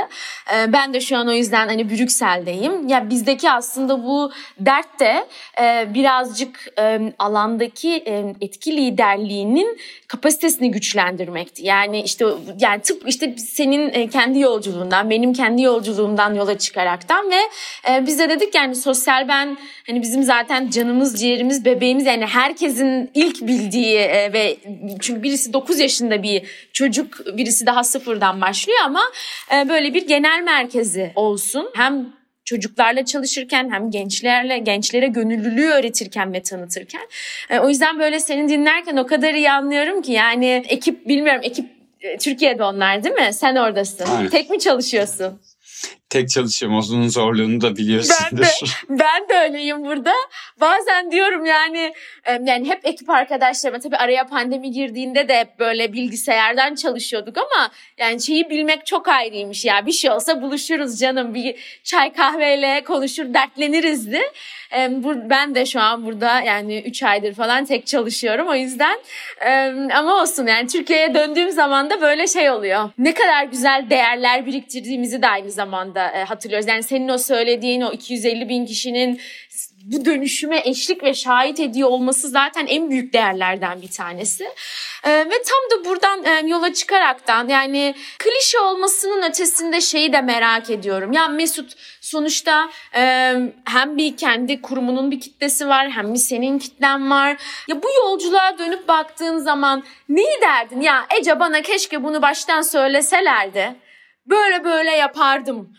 Ee, 0.54 0.74
ben 0.74 0.94
de 0.94 1.02
şu 1.02 1.18
an 1.18 1.28
o 1.28 1.32
yüzden 1.32 1.68
hani 1.68 1.90
Brüksel'deyim. 1.90 2.88
Ya 2.88 3.10
bizdeki 3.10 3.52
aslında 3.52 4.04
bu 4.04 4.32
dert 4.60 5.00
de 5.00 5.26
e, 5.62 5.94
birazcık 5.94 6.68
e, 6.80 7.14
alandaki 7.20 8.04
e, 8.08 8.36
etki 8.42 8.76
liderliğinin 8.86 9.78
kapasitesini 10.08 10.72
güçlendirmekti. 10.72 11.66
Yani 11.66 12.02
işte 12.02 12.26
yani 12.60 12.82
tıp 12.82 13.04
işte 13.08 13.38
senin 13.38 14.08
kendi 14.08 14.40
yolculuğundan, 14.40 15.10
benim 15.10 15.34
kendi 15.34 15.62
yolculuğumdan 15.62 16.34
yola 16.34 16.58
çıkaraktan 16.58 17.32
ve 17.32 17.40
biz 18.06 18.20
de 18.20 18.30
dedik 18.30 18.56
yani 18.56 18.76
sosyal 18.76 19.28
ben 19.28 19.58
hani 19.88 20.02
bizim 20.02 20.24
zaten 20.24 20.70
canımız, 20.70 21.20
ciğerimiz, 21.20 21.66
bebeğimiz 21.66 22.06
yani 22.06 22.26
herkesin 22.26 23.12
ilk 23.14 23.42
bildiği 23.42 24.00
ve 24.34 24.58
çünkü 25.00 25.24
birisi 25.24 25.54
9 25.54 25.80
yaşında 25.80 26.24
bir 26.24 26.44
çocuk, 26.74 27.38
birisi 27.38 27.66
daha 27.66 27.84
sıfırdan 27.84 28.42
başlıyor 28.42 28.80
ama 28.86 29.02
e, 29.54 29.70
böyle 29.70 29.94
bir 29.94 30.08
genel 30.08 30.42
merkezi 30.44 31.12
olsun. 31.16 31.70
Hem 31.74 32.21
çocuklarla 32.52 33.06
çalışırken 33.06 33.70
hem 33.72 33.92
gençlerle 33.92 34.58
gençlere 34.58 35.08
gönüllülüğü 35.08 35.68
öğretirken 35.68 36.34
ve 36.34 36.42
tanıtırken. 36.42 37.02
E, 37.50 37.60
o 37.60 37.70
yüzden 37.70 38.00
böyle 38.00 38.20
seni 38.20 38.50
dinlerken 38.50 38.98
o 38.98 39.08
kadar 39.08 39.34
iyi 39.34 39.52
anlıyorum 39.52 40.02
ki 40.02 40.12
yani 40.12 40.64
ekip 40.68 41.08
bilmiyorum 41.08 41.42
ekip 41.44 41.66
Türkiye'de 42.20 42.64
onlar 42.64 43.04
değil 43.04 43.16
mi? 43.16 43.34
Sen 43.34 43.56
oradasın. 43.56 44.06
Aynen. 44.06 44.30
Tek 44.30 44.50
mi 44.50 44.60
çalışıyorsun? 44.60 45.40
Tek 46.12 46.30
çalışıyorum. 46.30 46.78
Onun 46.78 47.08
zorluğunu 47.08 47.62
da 47.62 47.76
biliyorsundur. 47.76 48.32
Ben 48.32 48.98
de, 48.98 49.04
ben 49.04 49.30
de 49.30 49.34
öyleyim 49.44 49.86
burada. 49.86 50.14
Bazen 50.62 51.12
diyorum 51.12 51.46
yani 51.46 51.94
yani 52.28 52.70
hep 52.70 52.80
ekip 52.84 53.10
arkadaşlarıma 53.10 53.80
tabii 53.80 53.98
araya 53.98 54.28
pandemi 54.28 54.72
girdiğinde 54.72 55.28
de 55.28 55.40
hep 55.40 55.60
böyle 55.60 55.94
bilgisayardan 55.94 56.76
çalışıyorduk 56.76 57.38
ama 57.38 57.72
yani 57.98 58.22
şeyi 58.22 58.50
bilmek 58.50 58.86
çok 58.86 59.08
ayrıymış 59.08 59.66
ya. 59.66 59.86
Bir 59.86 59.92
şey 59.92 60.12
olsa 60.12 60.42
buluşuruz 60.42 61.00
canım. 61.00 61.34
Bir 61.34 61.56
çay 61.84 62.14
kahveyle 62.14 62.84
konuşur 62.84 63.34
dertleniriz 63.34 64.12
de. 64.12 64.22
Ben 65.30 65.56
de 65.56 65.66
şu 65.66 65.80
an 65.80 66.06
burada 66.06 66.42
yani 66.42 66.80
3 66.80 67.04
aydır 67.04 67.34
falan 67.34 67.66
tek 67.66 67.88
çalışıyorum 67.88 68.48
o 68.48 68.56
yüzden. 68.56 69.00
Ama 69.94 70.22
olsun 70.22 70.48
yani 70.48 70.68
Türkiye'ye 70.68 71.14
döndüğüm 71.14 71.52
zaman 71.52 71.90
da 71.90 72.02
böyle 72.02 72.28
şey 72.28 72.52
oluyor. 72.52 72.90
Ne 72.98 73.14
kadar 73.14 73.44
güzel 73.44 73.86
değerler 73.90 74.46
biriktirdiğimizi 74.46 75.22
de 75.22 75.28
aynı 75.28 75.52
zamanda 75.52 76.01
e, 76.08 76.24
hatırlıyoruz. 76.24 76.68
Yani 76.68 76.84
senin 76.84 77.10
o 77.10 77.18
söylediğin 77.18 77.82
o 77.82 77.92
250 77.92 78.50
bin 78.50 78.66
kişinin 78.66 79.22
bu 79.84 80.06
dönüşüme 80.06 80.62
eşlik 80.66 81.04
ve 81.04 81.14
şahit 81.14 81.60
ediyor 81.60 81.90
olması 81.90 82.30
zaten 82.30 82.68
en 82.68 82.90
büyük 82.90 83.14
değerlerden 83.14 83.82
bir 83.82 83.92
tanesi. 83.92 84.44
E, 85.04 85.12
ve 85.12 85.30
tam 85.30 85.80
da 85.80 85.86
buradan 85.86 86.24
e, 86.26 86.48
yola 86.48 86.74
çıkaraktan 86.74 87.48
yani 87.48 87.96
klişe 88.20 88.60
olmasının 88.60 89.30
ötesinde 89.30 89.82
şeyi 89.82 90.14
de 90.14 90.22
merak 90.22 90.70
ediyorum. 90.70 91.12
Ya 91.12 91.28
Mesut 91.28 91.74
sonuçta 92.02 92.70
e, 92.96 93.34
hem 93.66 93.98
bir 93.98 94.18
kendi 94.18 94.62
kurumunun 94.62 95.12
bir 95.12 95.20
kitlesi 95.20 95.68
var 95.68 95.90
hem 95.90 96.14
bir 96.14 96.20
senin 96.20 96.60
kitlen 96.60 97.12
var. 97.12 97.38
Ya 97.68 97.84
bu 97.84 97.88
yolculuğa 98.06 98.58
dönüp 98.60 98.88
baktığın 98.88 99.38
zaman 99.38 99.84
neyi 100.10 100.42
derdin? 100.42 100.82
Ya 100.82 101.06
Ece 101.20 101.40
bana 101.40 101.62
keşke 101.62 102.04
bunu 102.04 102.22
baştan 102.22 102.62
söyleselerdi. 102.62 103.76
Böyle 104.26 104.64
böyle 104.64 104.92
yapardım 104.92 105.74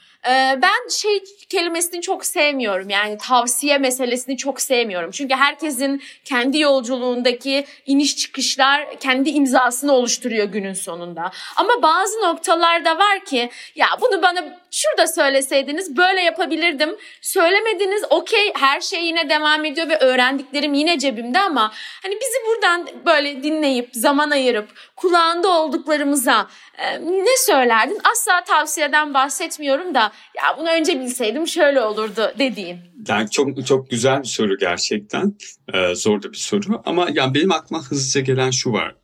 ben 0.62 0.88
şey 0.90 1.24
kelimesini 1.48 2.00
çok 2.02 2.24
sevmiyorum. 2.24 2.90
Yani 2.90 3.18
tavsiye 3.18 3.78
meselesini 3.78 4.36
çok 4.36 4.60
sevmiyorum. 4.60 5.10
Çünkü 5.10 5.34
herkesin 5.34 6.02
kendi 6.24 6.58
yolculuğundaki 6.58 7.66
iniş 7.86 8.16
çıkışlar 8.16 8.98
kendi 9.00 9.30
imzasını 9.30 9.92
oluşturuyor 9.92 10.44
günün 10.46 10.72
sonunda. 10.72 11.32
Ama 11.56 11.82
bazı 11.82 12.22
noktalarda 12.22 12.98
var 12.98 13.24
ki 13.24 13.50
ya 13.76 13.86
bunu 14.00 14.22
bana 14.22 14.61
şurada 14.72 15.06
söyleseydiniz 15.06 15.96
böyle 15.96 16.20
yapabilirdim. 16.20 16.90
Söylemediniz 17.20 18.02
okey 18.10 18.52
her 18.54 18.80
şey 18.80 19.04
yine 19.04 19.28
devam 19.30 19.64
ediyor 19.64 19.88
ve 19.88 19.98
öğrendiklerim 19.98 20.74
yine 20.74 20.98
cebimde 20.98 21.40
ama 21.40 21.72
hani 22.02 22.14
bizi 22.14 22.38
buradan 22.48 22.88
böyle 23.06 23.42
dinleyip 23.42 23.90
zaman 23.92 24.30
ayırıp 24.30 24.68
kulağında 24.96 25.48
olduklarımıza 25.48 26.48
e, 26.78 27.00
ne 27.00 27.36
söylerdin? 27.36 27.98
Asla 28.12 28.44
tavsiyeden 28.44 29.14
bahsetmiyorum 29.14 29.94
da 29.94 30.12
ya 30.36 30.58
bunu 30.58 30.68
önce 30.68 31.00
bilseydim 31.00 31.48
şöyle 31.48 31.80
olurdu 31.80 32.32
dediğin. 32.38 32.78
Yani 33.08 33.30
çok 33.30 33.66
çok 33.66 33.90
güzel 33.90 34.22
bir 34.22 34.28
soru 34.28 34.58
gerçekten. 34.58 35.34
Ee, 35.74 35.94
zor 35.94 36.22
da 36.22 36.32
bir 36.32 36.36
soru 36.36 36.82
ama 36.84 37.08
yani 37.12 37.34
benim 37.34 37.52
aklıma 37.52 37.82
hızlıca 37.82 38.20
gelen 38.20 38.50
şu 38.50 38.72
var 38.72 38.94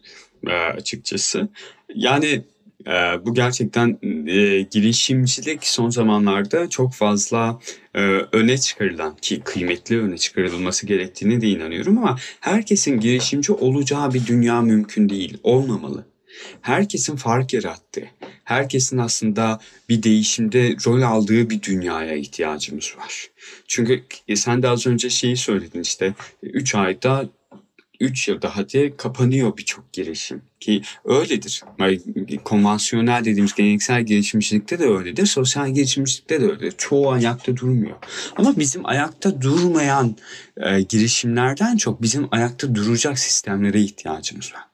e, 0.47 0.53
açıkçası. 0.53 1.49
Yani 1.95 2.45
e, 2.87 2.91
bu 3.25 3.35
gerçekten 3.35 3.99
e, 4.27 4.63
girişimcilik 4.63 5.67
son 5.67 5.91
zamanlarda 5.91 6.71
çok 6.71 6.95
fazla 6.95 7.61
e, 7.95 8.01
öne 8.33 8.59
çıkarılan 8.59 9.17
ki 9.17 9.41
kıymetli 9.41 10.01
öne 10.01 10.19
çıkarılması 10.19 10.87
gerektiğini 10.87 11.41
de 11.41 11.49
inanıyorum 11.49 11.99
ama 11.99 12.19
herkesin 12.41 13.01
girişimci 13.01 13.53
olacağı 13.53 14.15
bir 14.15 14.27
dünya 14.27 14.63
mümkün 14.63 15.09
değil, 15.09 15.39
olmamalı 15.43 16.05
herkesin 16.61 17.17
fark 17.17 17.53
yarattığı, 17.53 18.09
herkesin 18.45 18.99
aslında 18.99 19.61
bir 19.89 20.03
değişimde 20.03 20.77
rol 20.87 21.03
aldığı 21.03 21.51
bir 21.51 21.63
dünyaya 21.63 22.15
ihtiyacımız 22.15 22.95
var. 22.99 23.27
Çünkü 23.69 24.05
e, 24.29 24.37
sen 24.37 24.63
de 24.63 24.69
az 24.69 24.87
önce 24.87 25.11
şeyi 25.11 25.37
söyledin 25.37 25.81
işte 25.81 26.15
3 26.43 26.75
ayda 26.75 27.29
3 28.01 28.29
yılda 28.29 28.57
hadi 28.57 28.95
kapanıyor 28.97 29.57
birçok 29.57 29.93
girişim. 29.93 30.43
Ki 30.61 30.83
öyledir. 31.05 31.63
Yani 31.79 32.01
konvansiyonel 32.45 33.21
dediğimiz 33.25 33.55
geleneksel 33.55 34.03
girişimcilikte 34.03 34.79
de 34.79 34.85
öyledir. 34.85 35.27
Sosyal 35.27 35.71
girişimcilikte 35.71 36.41
de 36.41 36.45
öyledir. 36.45 36.75
Çoğu 36.79 37.11
ayakta 37.11 37.57
durmuyor. 37.57 37.97
Ama 38.37 38.57
bizim 38.57 38.87
ayakta 38.87 39.43
durmayan 39.43 40.17
e, 40.57 40.83
girişimlerden 40.83 41.77
çok 41.77 42.03
bizim 42.03 42.29
ayakta 42.31 42.75
duracak 42.75 43.19
sistemlere 43.19 43.81
ihtiyacımız 43.81 44.55
var. 44.55 44.69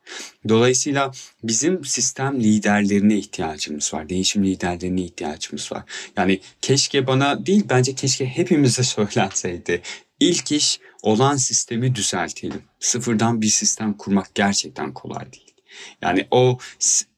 Dolayısıyla 0.49 1.13
bizim 1.45 1.85
sistem 1.85 2.41
liderlerine 2.41 3.19
ihtiyacımız 3.19 3.95
var. 3.95 4.09
Değişim 4.09 4.45
liderlerine 4.45 5.03
ihtiyacımız 5.03 5.73
var. 5.73 5.83
Yani 6.17 6.41
keşke 6.63 7.07
bana 7.07 7.47
değil 7.47 7.65
bence 7.71 7.95
keşke 7.95 8.27
hepimize 8.27 8.83
söylenseydi. 8.83 9.83
İlk 10.21 10.53
iş 10.53 10.81
olan 11.03 11.37
sistemi 11.37 11.95
düzeltelim. 11.95 12.63
Sıfırdan 12.81 13.43
bir 13.43 13.49
sistem 13.49 13.93
kurmak 13.93 14.35
gerçekten 14.35 14.93
kolay 14.93 15.33
değil. 15.33 15.55
Yani 16.03 16.27
o 16.31 16.59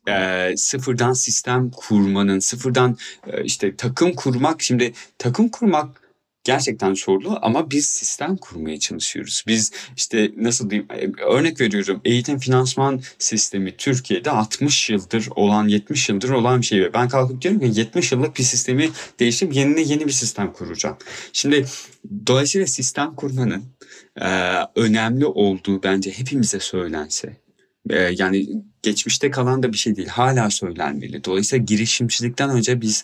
e, 0.09 0.55
sıfırdan 0.57 1.13
sistem 1.13 1.71
kurmanın, 1.71 2.39
sıfırdan 2.39 2.97
e, 3.27 3.45
işte 3.45 3.77
takım 3.77 4.15
kurmak, 4.15 4.63
şimdi 4.63 4.93
takım 5.19 5.49
kurmak 5.49 6.06
gerçekten 6.47 6.95
zorlu 6.95 7.39
ama 7.43 7.71
biz 7.71 7.87
sistem 7.87 8.37
kurmaya 8.37 8.79
çalışıyoruz. 8.79 9.45
Biz 9.47 9.73
işte 9.97 10.31
nasıl 10.37 10.71
diyeyim 10.71 10.89
e, 10.93 11.23
örnek 11.23 11.61
veriyorum 11.61 12.01
eğitim 12.05 12.39
finansman 12.39 13.01
sistemi 13.19 13.77
Türkiye'de 13.77 14.31
60 14.31 14.91
yıldır 14.91 15.29
olan 15.37 15.69
70 15.69 16.09
yıldır 16.09 16.31
olan 16.31 16.61
bir 16.61 16.67
şey 16.67 16.93
ben 16.95 17.09
kalkıp 17.09 17.43
diyorum 17.43 17.61
ki 17.61 17.81
70 17.81 18.13
yıllık 18.13 18.39
bir 18.39 18.43
sistemi 18.43 18.91
değiştirip 19.19 19.55
yenine 19.57 19.81
yeni 19.81 20.07
bir 20.07 20.13
sistem 20.13 20.53
kuracağım. 20.53 20.97
Şimdi 21.33 21.67
dolayısıyla 22.27 22.67
sistem 22.67 23.15
kurmanın 23.15 23.65
e, 24.21 24.29
önemli 24.75 25.27
olduğu 25.27 25.83
bence 25.83 26.11
hepimize 26.11 26.61
söylense 26.61 27.37
e, 27.91 27.97
yani 28.19 28.49
geçmişte 28.83 29.31
kalan 29.31 29.63
da 29.63 29.73
bir 29.73 29.79
şey 29.79 29.97
değil. 29.97 30.09
Hala 30.09 30.51
söylenmeli. 30.51 31.25
Dolayısıyla 31.25 31.65
girişimcilikten 31.65 32.51
önce 32.51 32.81
biz 32.81 33.03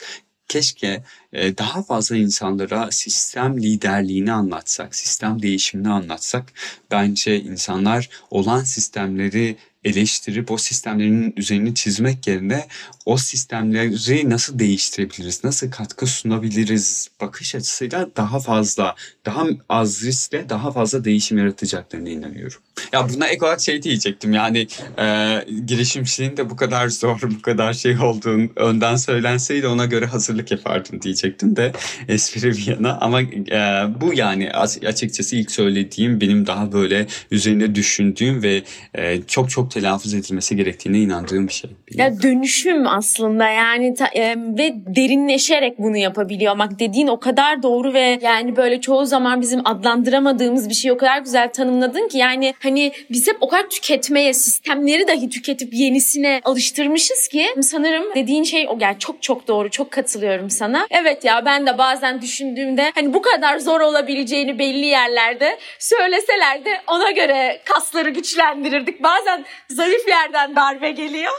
keşke 0.49 1.03
e, 1.32 1.59
daha 1.59 1.82
fazla 1.82 2.16
insanlara 2.16 2.90
sistem 2.90 3.62
liderliğini 3.62 4.32
anlatsak, 4.32 4.95
sistem 4.95 5.43
değişimini 5.43 5.88
anlatsak. 5.88 6.53
Bence 6.90 7.40
insanlar 7.40 8.09
olan 8.30 8.64
sistemleri 8.64 9.57
eleştirip 9.85 10.51
o 10.51 10.57
sistemlerin 10.57 11.35
üzerini 11.37 11.74
çizmek 11.74 12.26
yerine 12.26 12.66
o 13.07 13.16
sistemleri 13.16 14.30
nasıl 14.30 14.59
değiştirebiliriz, 14.59 15.45
nasıl 15.45 15.70
katkı 15.70 16.07
sunabiliriz 16.07 17.09
bakış 17.20 17.55
açısıyla 17.55 18.09
daha 18.16 18.41
fazla, 18.41 18.95
daha 19.26 19.47
az 19.68 20.05
riskle 20.05 20.49
daha 20.49 20.72
fazla 20.72 21.05
değişim 21.05 21.39
yaratacaklarına 21.39 22.09
inanıyorum. 22.09 22.61
Ya 22.93 23.09
buna 23.09 23.26
ek 23.26 23.45
olarak 23.45 23.61
şey 23.61 23.83
diyecektim 23.83 24.33
yani 24.33 24.66
e, 24.99 25.39
girişimciliğin 25.66 26.37
de 26.37 26.51
bu 26.51 26.57
kadar 26.57 26.89
zor, 26.89 27.20
bu 27.22 27.43
kadar 27.43 27.72
şey 27.72 27.99
olduğunu 27.99 28.49
önden 28.57 28.97
söylenseydi 28.97 29.66
ona 29.66 29.87
göre 29.87 30.07
hazırlık 30.07 30.51
yapardım 30.51 31.03
diyecektim 31.03 31.57
de 31.57 31.72
espri 32.09 32.51
bir 32.51 32.66
yana. 32.66 32.99
Ama 33.01 33.22
e, 33.22 33.87
bu 34.01 34.14
yani 34.14 34.53
açıkçası 34.87 35.37
ilk 35.37 35.51
söylediğim 35.51 36.20
benim 36.20 36.47
daha 36.47 36.72
böyle 36.72 37.07
üzerine 37.30 37.74
düşündüğüm 37.74 38.43
ve 38.43 38.62
e, 38.95 39.22
çok 39.22 39.51
çok 39.51 39.72
telaffuz 39.73 40.14
edilmesi 40.14 40.57
gerektiğine 40.57 40.99
inandığım 40.99 41.49
bir 41.49 41.53
şey. 41.53 41.70
Ya 41.95 42.23
dönüşüm 42.23 42.87
aslında 42.87 43.49
yani 43.49 43.95
ta, 43.95 44.07
e, 44.07 44.35
ve 44.37 44.73
derinleşerek 44.97 45.79
bunu 45.79 45.97
yapabiliyor 45.97 46.53
olmak 46.53 46.79
dediğin 46.79 47.07
o 47.07 47.20
kadar 47.20 47.62
doğru 47.62 47.95
ve 47.95 48.18
yani 48.23 48.57
böyle 48.57 48.81
çoğu 48.81 49.07
zaman 49.07 49.41
bizim 49.41 49.66
adlandıramadığımız 49.66 50.68
bir 50.68 50.75
şey 50.75 50.93
o 50.93 50.97
kadar 50.97 51.18
güzel 51.18 51.53
tanımladın 51.53 52.09
ki 52.09 52.18
yani 52.18 52.55
hani 52.62 52.93
biz 53.11 53.29
hep 53.29 53.37
o 53.41 53.49
kadar 53.49 53.70
tüketmeye 53.70 54.35
sistemleri 54.35 55.09
dahi 55.09 55.29
tüketip 55.29 55.75
yenisine 55.75 56.41
alıştırmışız 56.45 57.29
ki 57.29 57.47
sanırım 57.62 58.05
dediğin 58.14 58.43
şey 58.43 58.66
o 58.68 58.79
yani 58.81 58.99
çok 58.99 59.23
çok 59.23 59.49
doğru 59.49 59.70
çok 59.70 59.91
katılıyorum 59.91 60.51
sana. 60.51 60.87
Evet 60.91 61.25
ya 61.25 61.45
ben 61.45 61.66
de 61.66 61.79
bazen 61.79 62.23
düşündüğümde 62.23 62.93
hani 62.95 63.14
bu 63.14 63.23
kadar 63.23 63.59
zor 63.59 63.81
olabileceğini 63.81 64.59
belli 64.59 64.87
yerlerde 64.87 65.59
söyleseler 65.79 66.64
de 66.64 66.70
ona 66.87 67.11
göre 67.11 67.61
kasları 67.64 68.11
güçlendirirdik. 68.11 69.03
Bazen 69.03 69.45
zayıf 69.69 70.09
yerden 70.09 70.57
darbe 70.57 70.91
geliyor. 70.91 71.33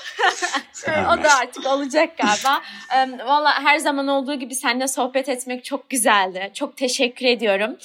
o 0.88 1.24
da 1.24 1.36
artık 1.42 1.68
olacak 1.68 2.18
galiba. 2.18 2.62
Valla 3.28 3.64
her 3.64 3.78
zaman 3.78 4.08
olduğu 4.08 4.36
gibi 4.36 4.56
seninle 4.56 4.88
sohbet 4.88 5.30
etmek 5.30 5.66
çok 5.66 5.90
güzeldi. 5.90 6.52
Çok 6.54 6.78
teşekkür 6.78 7.26
ediyorum. 7.26 7.78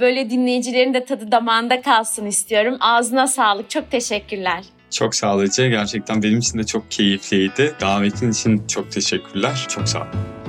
Böyle 0.00 0.30
dinleyicilerin 0.30 0.94
de 0.94 1.04
tadı 1.04 1.32
damağında 1.32 1.82
kalsın 1.82 2.26
istiyorum. 2.26 2.76
Ağzına 2.80 3.26
sağlık. 3.26 3.70
Çok 3.70 3.90
teşekkürler. 3.90 4.64
Çok 4.90 5.14
sağ 5.14 5.36
ol 5.36 5.44
Gerçekten 5.56 6.22
benim 6.22 6.38
için 6.38 6.58
de 6.58 6.64
çok 6.64 6.90
keyifliydi. 6.90 7.74
Davetin 7.80 8.30
için 8.30 8.66
çok 8.66 8.92
teşekkürler. 8.92 9.66
Çok 9.68 9.88
sağ 9.88 10.00
ol. 10.00 10.41